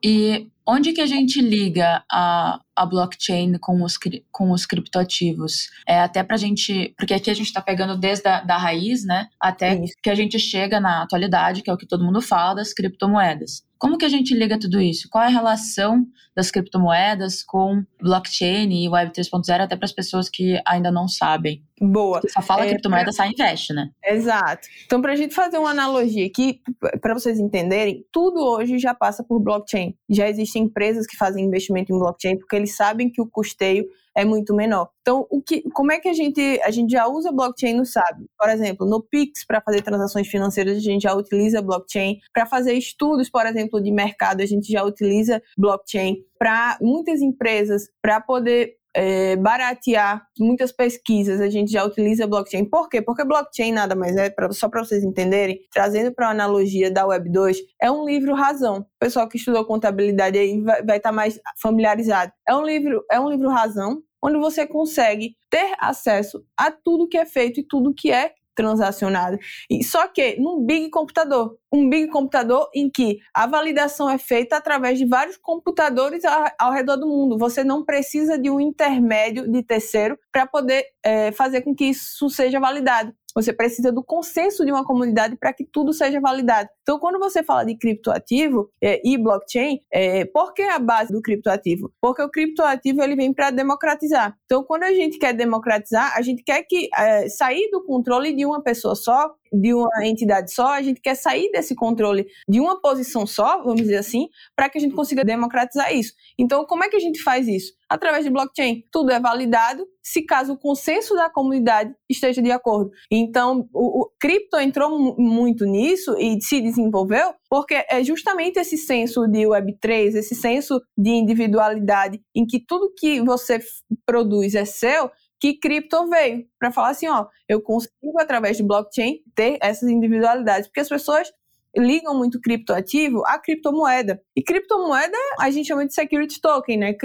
E 0.02 0.48
onde 0.66 0.92
que 0.92 1.00
a 1.00 1.06
gente 1.06 1.40
liga 1.40 2.02
a, 2.10 2.60
a 2.74 2.86
blockchain 2.86 3.58
com 3.58 3.82
os, 3.82 3.96
com 4.32 4.50
os 4.50 4.66
criptoativos? 4.66 5.68
É 5.86 6.00
até 6.00 6.22
para 6.22 6.34
a 6.34 6.38
gente, 6.38 6.92
porque 6.98 7.14
aqui 7.14 7.30
a 7.30 7.34
gente 7.34 7.46
está 7.46 7.62
pegando 7.62 7.96
desde 7.96 8.28
a 8.28 8.40
da 8.40 8.56
raiz, 8.56 9.04
né, 9.04 9.28
até 9.40 9.76
Isso. 9.76 9.94
que 10.02 10.10
a 10.10 10.14
gente 10.14 10.38
chega 10.38 10.80
na 10.80 11.02
atualidade, 11.02 11.62
que 11.62 11.70
é 11.70 11.72
o 11.72 11.76
que 11.76 11.86
todo 11.86 12.04
mundo 12.04 12.20
fala 12.20 12.54
das 12.54 12.72
criptomoedas. 12.72 13.62
Como 13.84 13.98
que 13.98 14.06
a 14.06 14.08
gente 14.08 14.34
liga 14.34 14.58
tudo 14.58 14.80
isso? 14.80 15.10
Qual 15.10 15.22
é 15.22 15.26
a 15.26 15.30
relação 15.30 16.06
das 16.34 16.50
criptomoedas 16.50 17.42
com 17.42 17.84
blockchain 18.00 18.72
e 18.72 18.88
Web 18.88 19.12
3.0, 19.12 19.60
até 19.60 19.76
para 19.76 19.84
as 19.84 19.92
pessoas 19.92 20.30
que 20.30 20.58
ainda 20.66 20.90
não 20.90 21.06
sabem? 21.06 21.62
Boa. 21.78 22.20
Porque 22.20 22.32
só 22.32 22.40
fala 22.40 22.64
é, 22.64 22.70
criptomoeda, 22.70 23.04
pra... 23.04 23.12
sai 23.12 23.28
investe, 23.28 23.74
né? 23.74 23.90
Exato. 24.02 24.66
Então, 24.86 25.02
para 25.02 25.12
a 25.12 25.16
gente 25.16 25.34
fazer 25.34 25.58
uma 25.58 25.68
analogia 25.68 26.24
aqui, 26.26 26.62
para 27.02 27.12
vocês 27.12 27.38
entenderem, 27.38 28.06
tudo 28.10 28.40
hoje 28.40 28.78
já 28.78 28.94
passa 28.94 29.22
por 29.22 29.38
blockchain. 29.38 29.94
Já 30.08 30.30
existem 30.30 30.62
empresas 30.62 31.06
que 31.06 31.18
fazem 31.18 31.44
investimento 31.44 31.92
em 31.92 31.98
blockchain 31.98 32.38
porque 32.38 32.56
eles 32.56 32.74
sabem 32.74 33.10
que 33.10 33.20
o 33.20 33.26
custeio 33.26 33.84
é 34.16 34.24
muito 34.24 34.54
menor. 34.54 34.88
Então, 35.00 35.26
o 35.30 35.42
que, 35.42 35.62
como 35.70 35.92
é 35.92 35.98
que 35.98 36.08
a 36.08 36.12
gente, 36.12 36.60
a 36.62 36.70
gente 36.70 36.92
já 36.92 37.06
usa 37.06 37.32
blockchain 37.32 37.74
no 37.74 37.84
SAB? 37.84 38.24
Por 38.38 38.48
exemplo, 38.48 38.86
no 38.86 39.02
Pix, 39.02 39.44
para 39.44 39.60
fazer 39.60 39.82
transações 39.82 40.28
financeiras, 40.28 40.76
a 40.76 40.80
gente 40.80 41.02
já 41.02 41.14
utiliza 41.14 41.60
blockchain. 41.60 42.18
Para 42.32 42.46
fazer 42.46 42.74
estudos, 42.74 43.28
por 43.28 43.44
exemplo, 43.46 43.82
de 43.82 43.90
mercado, 43.90 44.40
a 44.40 44.46
gente 44.46 44.70
já 44.70 44.82
utiliza 44.84 45.42
blockchain. 45.58 46.16
Para 46.38 46.78
muitas 46.80 47.20
empresas, 47.20 47.88
para 48.00 48.20
poder 48.20 48.76
é, 48.94 49.36
baratear 49.36 50.24
muitas 50.38 50.70
pesquisas, 50.70 51.40
a 51.40 51.50
gente 51.50 51.72
já 51.72 51.84
utiliza 51.84 52.26
blockchain. 52.26 52.64
Por 52.64 52.88
quê? 52.88 53.02
Porque 53.02 53.24
blockchain 53.24 53.72
nada 53.72 53.94
mais 53.94 54.16
é, 54.16 54.30
pra, 54.30 54.50
só 54.52 54.68
para 54.68 54.84
vocês 54.84 55.02
entenderem, 55.02 55.60
trazendo 55.72 56.12
para 56.12 56.28
a 56.28 56.30
analogia 56.30 56.90
da 56.90 57.06
Web 57.06 57.30
2, 57.30 57.58
é 57.82 57.90
um 57.90 58.04
livro 58.04 58.34
razão. 58.34 58.78
O 58.78 58.86
pessoal 58.98 59.28
que 59.28 59.36
estudou 59.36 59.64
contabilidade 59.64 60.38
aí 60.38 60.60
vai 60.62 60.96
estar 60.96 61.00
tá 61.00 61.12
mais 61.12 61.40
familiarizado. 61.60 62.32
É 62.48 62.54
um 62.54 62.64
livro, 62.64 63.04
é 63.10 63.18
um 63.18 63.28
livro 63.28 63.48
razão, 63.48 64.02
onde 64.22 64.38
você 64.38 64.66
consegue 64.66 65.36
ter 65.50 65.74
acesso 65.78 66.42
a 66.56 66.70
tudo 66.70 67.08
que 67.08 67.18
é 67.18 67.26
feito 67.26 67.60
e 67.60 67.66
tudo 67.66 67.94
que 67.94 68.10
é 68.10 68.32
transacionado. 68.54 69.38
E 69.70 69.82
só 69.82 70.06
que 70.08 70.36
num 70.40 70.64
big 70.64 70.90
computador, 70.90 71.56
um 71.72 71.88
big 71.88 72.08
computador 72.08 72.68
em 72.74 72.88
que 72.88 73.18
a 73.34 73.46
validação 73.46 74.08
é 74.08 74.18
feita 74.18 74.56
através 74.56 74.98
de 74.98 75.06
vários 75.06 75.36
computadores 75.36 76.24
ao, 76.24 76.46
ao 76.58 76.72
redor 76.72 76.96
do 76.96 77.06
mundo. 77.06 77.38
Você 77.38 77.64
não 77.64 77.84
precisa 77.84 78.38
de 78.38 78.50
um 78.50 78.60
intermédio 78.60 79.50
de 79.50 79.62
terceiro 79.62 80.18
para 80.30 80.46
poder 80.46 80.84
é, 81.04 81.32
fazer 81.32 81.62
com 81.62 81.74
que 81.74 81.86
isso 81.86 82.30
seja 82.30 82.60
validado. 82.60 83.12
Você 83.34 83.52
precisa 83.52 83.90
do 83.90 84.02
consenso 84.02 84.64
de 84.64 84.70
uma 84.70 84.84
comunidade 84.84 85.36
para 85.36 85.52
que 85.52 85.64
tudo 85.64 85.92
seja 85.92 86.20
validado. 86.20 86.68
Então, 86.84 86.98
quando 86.98 87.18
você 87.18 87.42
fala 87.42 87.64
de 87.64 87.76
criptoativo 87.76 88.70
é, 88.80 89.00
e 89.02 89.16
blockchain, 89.16 89.80
é, 89.90 90.26
por 90.26 90.52
que 90.52 90.62
a 90.62 90.78
base 90.78 91.10
do 91.10 91.22
criptoativo? 91.22 91.90
Porque 91.98 92.22
o 92.22 92.30
criptoativo 92.30 93.02
ele 93.02 93.16
vem 93.16 93.32
para 93.32 93.50
democratizar. 93.50 94.36
Então, 94.44 94.62
quando 94.62 94.82
a 94.82 94.92
gente 94.92 95.18
quer 95.18 95.32
democratizar, 95.32 96.14
a 96.14 96.20
gente 96.20 96.42
quer 96.42 96.62
que 96.62 96.90
é, 96.94 97.26
sair 97.30 97.70
do 97.70 97.82
controle 97.82 98.36
de 98.36 98.44
uma 98.44 98.62
pessoa 98.62 98.94
só 98.94 99.34
de 99.60 99.72
uma 99.72 99.88
entidade 100.04 100.52
só, 100.52 100.72
a 100.72 100.82
gente 100.82 101.00
quer 101.00 101.14
sair 101.14 101.50
desse 101.52 101.74
controle 101.74 102.26
de 102.48 102.60
uma 102.60 102.80
posição 102.80 103.26
só, 103.26 103.62
vamos 103.62 103.82
dizer 103.82 103.96
assim, 103.96 104.28
para 104.56 104.68
que 104.68 104.78
a 104.78 104.80
gente 104.80 104.94
consiga 104.94 105.24
democratizar 105.24 105.94
isso. 105.94 106.12
Então, 106.38 106.64
como 106.64 106.84
é 106.84 106.88
que 106.88 106.96
a 106.96 107.00
gente 107.00 107.22
faz 107.22 107.46
isso? 107.46 107.72
Através 107.88 108.24
de 108.24 108.30
blockchain. 108.30 108.82
Tudo 108.90 109.12
é 109.12 109.20
validado 109.20 109.86
se 110.02 110.22
caso 110.22 110.54
o 110.54 110.58
consenso 110.58 111.14
da 111.14 111.30
comunidade 111.30 111.94
esteja 112.10 112.42
de 112.42 112.50
acordo. 112.50 112.90
Então, 113.10 113.68
o, 113.72 114.02
o 114.02 114.10
cripto 114.20 114.58
entrou 114.58 115.14
muito 115.16 115.64
nisso 115.64 116.16
e 116.18 116.40
se 116.40 116.60
desenvolveu 116.74 117.34
porque 117.48 117.84
é 117.88 118.02
justamente 118.02 118.58
esse 118.58 118.76
senso 118.76 119.26
de 119.26 119.40
Web3, 119.40 120.14
esse 120.16 120.34
senso 120.34 120.82
de 120.96 121.10
individualidade, 121.10 122.20
em 122.34 122.46
que 122.46 122.58
tudo 122.58 122.92
que 122.96 123.20
você 123.20 123.60
produz 124.04 124.54
é 124.54 124.64
seu, 124.64 125.10
que 125.40 125.58
cripto 125.58 126.08
veio 126.08 126.46
para 126.58 126.72
falar 126.72 126.90
assim, 126.90 127.06
ó, 127.08 127.26
eu 127.48 127.60
consigo 127.60 128.18
através 128.18 128.56
de 128.56 128.62
blockchain 128.62 129.20
ter 129.34 129.58
essas 129.60 129.88
individualidades, 129.88 130.68
porque 130.68 130.80
as 130.80 130.88
pessoas 130.88 131.30
ligam 131.76 132.16
muito 132.16 132.40
criptoativo 132.40 133.24
à 133.26 133.38
criptomoeda. 133.38 134.20
E 134.36 134.42
criptomoeda 134.42 135.16
a 135.40 135.50
gente 135.50 135.66
chama 135.66 135.86
de 135.86 135.94
security 135.94 136.40
token, 136.40 136.78
né? 136.78 136.96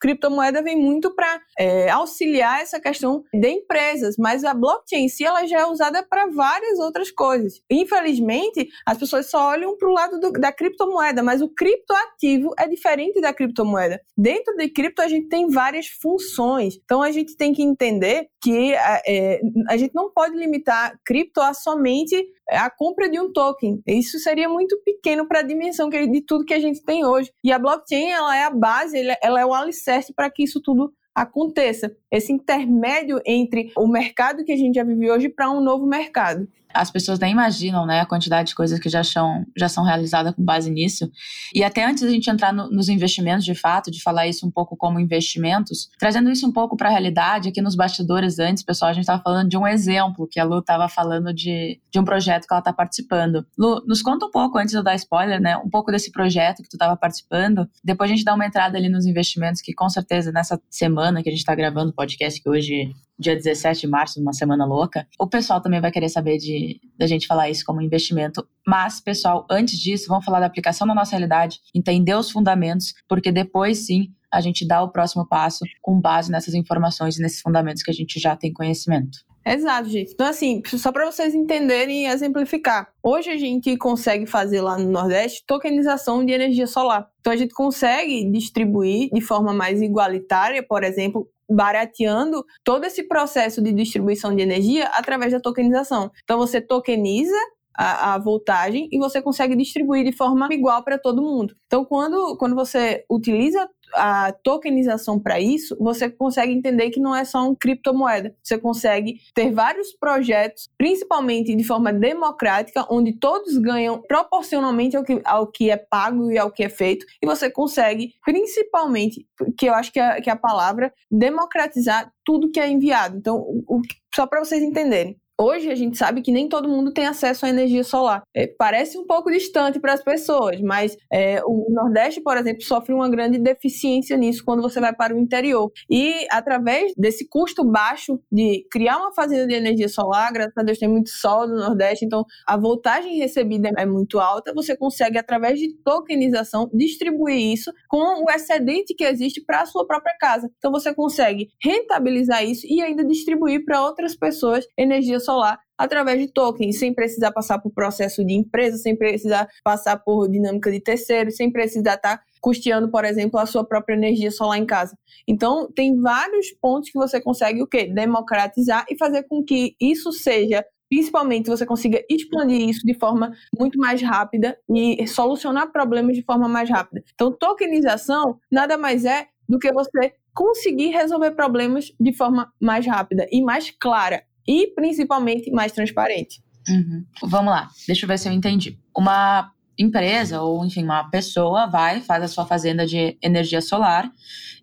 Criptomoeda 0.00 0.62
vem 0.62 0.76
muito 0.76 1.14
para 1.14 1.40
é, 1.58 1.90
auxiliar 1.90 2.60
essa 2.60 2.80
questão 2.80 3.24
de 3.32 3.48
empresas, 3.48 4.16
mas 4.18 4.44
a 4.44 4.54
blockchain 4.54 5.04
em 5.04 5.08
si 5.08 5.24
ela 5.24 5.46
já 5.46 5.60
é 5.60 5.66
usada 5.66 6.02
para 6.02 6.26
várias 6.26 6.78
outras 6.78 7.10
coisas. 7.10 7.60
Infelizmente, 7.70 8.68
as 8.86 8.98
pessoas 8.98 9.30
só 9.30 9.48
olham 9.48 9.76
para 9.76 9.88
o 9.88 9.92
lado 9.92 10.18
do, 10.20 10.32
da 10.32 10.52
criptomoeda, 10.52 11.22
mas 11.22 11.42
o 11.42 11.48
criptoativo 11.48 12.54
é 12.58 12.66
diferente 12.66 13.20
da 13.20 13.32
criptomoeda. 13.32 14.00
Dentro 14.16 14.56
de 14.56 14.68
cripto 14.68 15.02
a 15.02 15.08
gente 15.08 15.28
tem 15.28 15.48
várias 15.48 15.86
funções, 15.86 16.78
então 16.84 17.02
a 17.02 17.10
gente 17.10 17.36
tem 17.36 17.52
que 17.52 17.62
entender 17.62 18.28
que 18.42 18.72
é, 18.74 19.02
é 19.06 19.40
a 19.68 19.76
gente 19.76 19.94
não 19.94 20.10
pode 20.10 20.36
limitar 20.36 20.98
cripto 21.04 21.40
a 21.40 21.52
somente 21.52 22.16
a 22.50 22.70
compra 22.70 23.10
de 23.10 23.20
um 23.20 23.30
token. 23.30 23.82
Isso 23.86 24.18
seria 24.18 24.48
muito 24.48 24.80
pequeno 24.82 25.26
para 25.26 25.40
a 25.40 25.42
dimensão 25.42 25.88
de 25.90 26.20
tudo 26.22 26.44
que 26.44 26.54
a 26.54 26.58
gente 26.58 26.82
tem 26.82 27.04
hoje. 27.04 27.30
E 27.44 27.52
a 27.52 27.58
blockchain 27.58 28.10
ela 28.10 28.36
é 28.36 28.44
a 28.44 28.50
base, 28.50 28.96
ela 29.20 29.40
é 29.40 29.44
o 29.44 29.52
alicerce 29.52 29.87
para 30.14 30.30
que 30.30 30.42
isso 30.42 30.60
tudo 30.60 30.92
aconteça. 31.14 31.94
Esse 32.10 32.32
intermédio 32.32 33.20
entre 33.26 33.72
o 33.76 33.86
mercado 33.86 34.44
que 34.44 34.52
a 34.52 34.56
gente 34.56 34.76
já 34.76 34.84
vive 34.84 35.10
hoje 35.10 35.28
para 35.28 35.50
um 35.50 35.60
novo 35.60 35.86
mercado 35.86 36.48
as 36.72 36.90
pessoas 36.90 37.18
nem 37.18 37.32
imaginam, 37.32 37.86
né, 37.86 38.00
a 38.00 38.06
quantidade 38.06 38.48
de 38.48 38.54
coisas 38.54 38.78
que 38.78 38.88
já 38.88 39.02
são, 39.02 39.44
já 39.56 39.68
são 39.68 39.84
realizadas 39.84 40.34
com 40.34 40.44
base 40.44 40.70
nisso. 40.70 41.10
E 41.54 41.64
até 41.64 41.84
antes 41.84 42.02
da 42.02 42.10
gente 42.10 42.30
entrar 42.30 42.52
no, 42.52 42.70
nos 42.70 42.88
investimentos, 42.88 43.44
de 43.44 43.54
fato, 43.54 43.90
de 43.90 44.02
falar 44.02 44.26
isso 44.26 44.46
um 44.46 44.50
pouco 44.50 44.76
como 44.76 45.00
investimentos, 45.00 45.88
trazendo 45.98 46.30
isso 46.30 46.46
um 46.46 46.52
pouco 46.52 46.76
para 46.76 46.88
a 46.88 46.92
realidade, 46.92 47.48
aqui 47.48 47.60
nos 47.60 47.74
bastidores 47.74 48.38
antes, 48.38 48.62
pessoal, 48.62 48.90
a 48.90 48.94
gente 48.94 49.02
estava 49.02 49.22
falando 49.22 49.48
de 49.48 49.56
um 49.56 49.66
exemplo 49.66 50.28
que 50.30 50.38
a 50.38 50.44
Lu 50.44 50.58
estava 50.58 50.88
falando 50.88 51.32
de, 51.32 51.80
de 51.90 51.98
um 51.98 52.04
projeto 52.04 52.46
que 52.46 52.52
ela 52.52 52.60
está 52.60 52.72
participando. 52.72 53.46
Lu, 53.56 53.82
nos 53.86 54.02
conta 54.02 54.26
um 54.26 54.30
pouco, 54.30 54.58
antes 54.58 54.72
de 54.72 54.78
eu 54.78 54.82
dar 54.82 54.94
spoiler, 54.94 55.40
né, 55.40 55.56
um 55.56 55.68
pouco 55.68 55.90
desse 55.90 56.12
projeto 56.12 56.62
que 56.62 56.68
tu 56.68 56.76
estava 56.76 56.96
participando, 56.96 57.68
depois 57.82 58.10
a 58.10 58.14
gente 58.14 58.24
dá 58.24 58.34
uma 58.34 58.46
entrada 58.46 58.76
ali 58.76 58.88
nos 58.88 59.06
investimentos, 59.06 59.60
que 59.60 59.72
com 59.72 59.88
certeza 59.88 60.30
nessa 60.32 60.60
semana 60.70 61.22
que 61.22 61.28
a 61.28 61.32
gente 61.32 61.40
está 61.40 61.54
gravando 61.54 61.90
o 61.90 61.94
podcast, 61.94 62.40
que 62.42 62.48
hoje 62.48 62.92
dia 63.18 63.34
17 63.34 63.80
de 63.82 63.86
março, 63.88 64.20
numa 64.20 64.32
semana 64.32 64.64
louca, 64.64 65.06
o 65.18 65.26
pessoal 65.26 65.60
também 65.60 65.80
vai 65.80 65.90
querer 65.90 66.08
saber 66.08 66.38
de 66.38 66.80
da 66.96 67.06
gente 67.06 67.26
falar 67.26 67.50
isso 67.50 67.64
como 67.64 67.82
investimento. 67.82 68.46
Mas, 68.66 69.00
pessoal, 69.00 69.46
antes 69.50 69.78
disso, 69.78 70.08
vamos 70.08 70.24
falar 70.24 70.40
da 70.40 70.46
aplicação 70.46 70.86
na 70.86 70.94
nossa 70.94 71.12
realidade, 71.12 71.60
entender 71.74 72.14
os 72.14 72.30
fundamentos, 72.30 72.94
porque 73.08 73.32
depois 73.32 73.86
sim 73.86 74.12
a 74.30 74.40
gente 74.40 74.66
dá 74.66 74.82
o 74.82 74.90
próximo 74.90 75.26
passo 75.26 75.64
com 75.80 76.00
base 76.00 76.30
nessas 76.30 76.54
informações 76.54 77.18
e 77.18 77.22
nesses 77.22 77.40
fundamentos 77.40 77.82
que 77.82 77.90
a 77.90 77.94
gente 77.94 78.20
já 78.20 78.36
tem 78.36 78.52
conhecimento. 78.52 79.18
Exato, 79.44 79.88
gente. 79.88 80.12
Então, 80.12 80.26
assim, 80.26 80.62
só 80.66 80.92
para 80.92 81.10
vocês 81.10 81.34
entenderem 81.34 82.04
e 82.04 82.06
exemplificar. 82.06 82.92
Hoje 83.02 83.30
a 83.30 83.36
gente 83.38 83.74
consegue 83.78 84.26
fazer 84.26 84.60
lá 84.60 84.76
no 84.76 84.90
Nordeste 84.90 85.42
tokenização 85.46 86.24
de 86.24 86.32
energia 86.32 86.66
solar. 86.66 87.08
Então, 87.20 87.32
a 87.32 87.36
gente 87.36 87.54
consegue 87.54 88.30
distribuir 88.30 89.08
de 89.10 89.20
forma 89.22 89.54
mais 89.54 89.80
igualitária, 89.80 90.62
por 90.62 90.84
exemplo, 90.84 91.26
barateando 91.48 92.44
todo 92.62 92.84
esse 92.84 93.06
processo 93.06 93.62
de 93.62 93.72
distribuição 93.72 94.34
de 94.34 94.42
energia 94.42 94.86
através 94.88 95.32
da 95.32 95.40
tokenização. 95.40 96.10
Então 96.22 96.38
você 96.38 96.60
tokeniza 96.60 97.36
a, 97.78 98.14
a, 98.14 98.18
voltagem 98.18 98.88
e 98.90 98.98
você 98.98 99.22
consegue 99.22 99.54
distribuir 99.54 100.04
de 100.04 100.10
forma 100.10 100.48
igual 100.50 100.82
para 100.82 100.98
todo 100.98 101.22
mundo. 101.22 101.54
Então, 101.66 101.84
quando, 101.84 102.36
quando 102.36 102.56
você 102.56 103.04
utiliza 103.08 103.68
a 103.94 104.32
tokenização 104.32 105.18
para 105.18 105.40
isso, 105.40 105.76
você 105.80 106.10
consegue 106.10 106.52
entender 106.52 106.90
que 106.90 107.00
não 107.00 107.14
é 107.14 107.24
só 107.24 107.48
um 107.48 107.54
criptomoeda. 107.54 108.34
Você 108.42 108.58
consegue 108.58 109.20
ter 109.34 109.52
vários 109.52 109.92
projetos, 109.92 110.68
principalmente 110.76 111.54
de 111.54 111.64
forma 111.64 111.92
democrática, 111.92 112.86
onde 112.90 113.12
todos 113.12 113.56
ganham 113.58 114.00
proporcionalmente 114.02 114.96
ao 114.96 115.04
que, 115.04 115.20
ao 115.24 115.46
que 115.46 115.70
é 115.70 115.76
pago 115.76 116.30
e 116.30 116.38
ao 116.38 116.50
que 116.50 116.64
é 116.64 116.68
feito, 116.68 117.06
e 117.22 117.26
você 117.26 117.50
consegue, 117.50 118.12
principalmente, 118.24 119.26
que 119.56 119.66
eu 119.66 119.74
acho 119.74 119.92
que 119.92 120.00
é, 120.00 120.20
que 120.20 120.30
é 120.30 120.32
a 120.32 120.36
palavra, 120.36 120.92
democratizar 121.10 122.12
tudo 122.24 122.50
que 122.50 122.60
é 122.60 122.68
enviado. 122.68 123.16
Então, 123.16 123.36
o, 123.36 123.80
só 124.14 124.26
para 124.26 124.44
vocês 124.44 124.62
entenderem, 124.62 125.16
hoje 125.40 125.70
a 125.70 125.74
gente 125.74 125.96
sabe 125.96 126.20
que 126.20 126.32
nem 126.32 126.48
todo 126.48 126.68
mundo 126.68 126.92
tem 126.92 127.06
acesso 127.06 127.46
à 127.46 127.48
energia 127.48 127.84
solar. 127.84 128.22
É, 128.34 128.46
parece 128.46 128.98
um 128.98 129.06
pouco 129.06 129.30
distante 129.30 129.78
para 129.78 129.92
as 129.92 130.02
pessoas, 130.02 130.60
mas 130.60 130.96
é, 131.12 131.40
o 131.44 131.66
Nordeste, 131.70 132.20
por 132.20 132.36
exemplo, 132.36 132.62
sofre 132.62 132.92
uma 132.92 133.08
grande 133.08 133.38
deficiência 133.38 134.16
nisso 134.16 134.44
quando 134.44 134.60
você 134.60 134.80
vai 134.80 134.92
para 134.94 135.14
o 135.14 135.18
interior. 135.18 135.70
E 135.88 136.26
através 136.30 136.92
desse 136.96 137.28
custo 137.28 137.64
baixo 137.64 138.20
de 138.30 138.66
criar 138.70 138.98
uma 138.98 139.12
fazenda 139.12 139.46
de 139.46 139.54
energia 139.54 139.88
solar, 139.88 140.32
graças 140.32 140.56
a 140.56 140.62
Deus 140.62 140.78
tem 140.78 140.88
muito 140.88 141.10
sol 141.10 141.46
no 141.46 141.56
Nordeste, 141.56 142.04
então 142.04 142.24
a 142.46 142.56
voltagem 142.56 143.16
recebida 143.16 143.70
é 143.76 143.86
muito 143.86 144.18
alta, 144.18 144.52
você 144.52 144.76
consegue, 144.76 145.18
através 145.18 145.58
de 145.58 145.72
tokenização, 145.84 146.68
distribuir 146.72 147.38
isso 147.38 147.72
com 147.88 148.24
o 148.24 148.30
excedente 148.30 148.94
que 148.94 149.04
existe 149.04 149.40
para 149.44 149.62
a 149.62 149.66
sua 149.66 149.86
própria 149.86 150.16
casa. 150.18 150.50
Então 150.58 150.72
você 150.72 150.92
consegue 150.92 151.48
rentabilizar 151.62 152.44
isso 152.44 152.66
e 152.66 152.82
ainda 152.82 153.04
distribuir 153.04 153.64
para 153.64 153.84
outras 153.84 154.16
pessoas 154.16 154.66
energia 154.76 155.20
solar 155.20 155.27
através 155.76 156.20
de 156.20 156.28
tokens, 156.32 156.78
sem 156.78 156.92
precisar 156.92 157.30
passar 157.32 157.58
por 157.58 157.72
processo 157.72 158.24
de 158.24 158.34
empresa, 158.34 158.76
sem 158.76 158.96
precisar 158.96 159.48
passar 159.62 159.96
por 159.98 160.28
dinâmica 160.28 160.70
de 160.70 160.80
terceiro, 160.80 161.30
sem 161.30 161.50
precisar 161.50 161.94
estar 161.94 162.18
tá 162.18 162.22
custeando, 162.40 162.90
por 162.90 163.04
exemplo, 163.04 163.38
a 163.38 163.46
sua 163.46 163.64
própria 163.64 163.94
energia 163.94 164.30
solar 164.30 164.58
em 164.58 164.66
casa. 164.66 164.96
Então, 165.26 165.70
tem 165.72 166.00
vários 166.00 166.50
pontos 166.52 166.90
que 166.90 166.98
você 166.98 167.20
consegue 167.20 167.62
o 167.62 167.66
quê? 167.66 167.86
Democratizar 167.86 168.84
e 168.90 168.96
fazer 168.96 169.24
com 169.24 169.42
que 169.42 169.74
isso 169.80 170.12
seja 170.12 170.64
principalmente 170.90 171.50
você 171.50 171.66
consiga 171.66 172.02
expandir 172.08 172.66
isso 172.66 172.80
de 172.86 172.94
forma 172.94 173.32
muito 173.58 173.78
mais 173.78 174.00
rápida 174.00 174.58
e 174.70 175.06
solucionar 175.06 175.70
problemas 175.70 176.16
de 176.16 176.22
forma 176.22 176.48
mais 176.48 176.70
rápida. 176.70 177.04
Então, 177.14 177.30
tokenização 177.30 178.38
nada 178.50 178.78
mais 178.78 179.04
é 179.04 179.26
do 179.46 179.58
que 179.58 179.70
você 179.72 180.14
conseguir 180.34 180.88
resolver 180.88 181.32
problemas 181.32 181.92
de 181.98 182.12
forma 182.12 182.52
mais 182.60 182.86
rápida 182.86 183.26
e 183.30 183.42
mais 183.42 183.70
clara 183.70 184.22
e 184.48 184.68
principalmente 184.68 185.50
mais 185.50 185.72
transparente. 185.72 186.42
Uhum. 186.66 187.04
Vamos 187.22 187.52
lá, 187.52 187.68
deixa 187.86 188.06
eu 188.06 188.08
ver 188.08 188.18
se 188.18 188.28
eu 188.28 188.32
entendi. 188.32 188.78
Uma 188.96 189.52
empresa 189.78 190.40
ou 190.40 190.64
enfim 190.64 190.82
uma 190.82 191.08
pessoa 191.08 191.66
vai 191.66 192.00
faz 192.00 192.24
a 192.24 192.28
sua 192.28 192.44
fazenda 192.44 192.84
de 192.84 193.16
energia 193.22 193.60
solar 193.60 194.10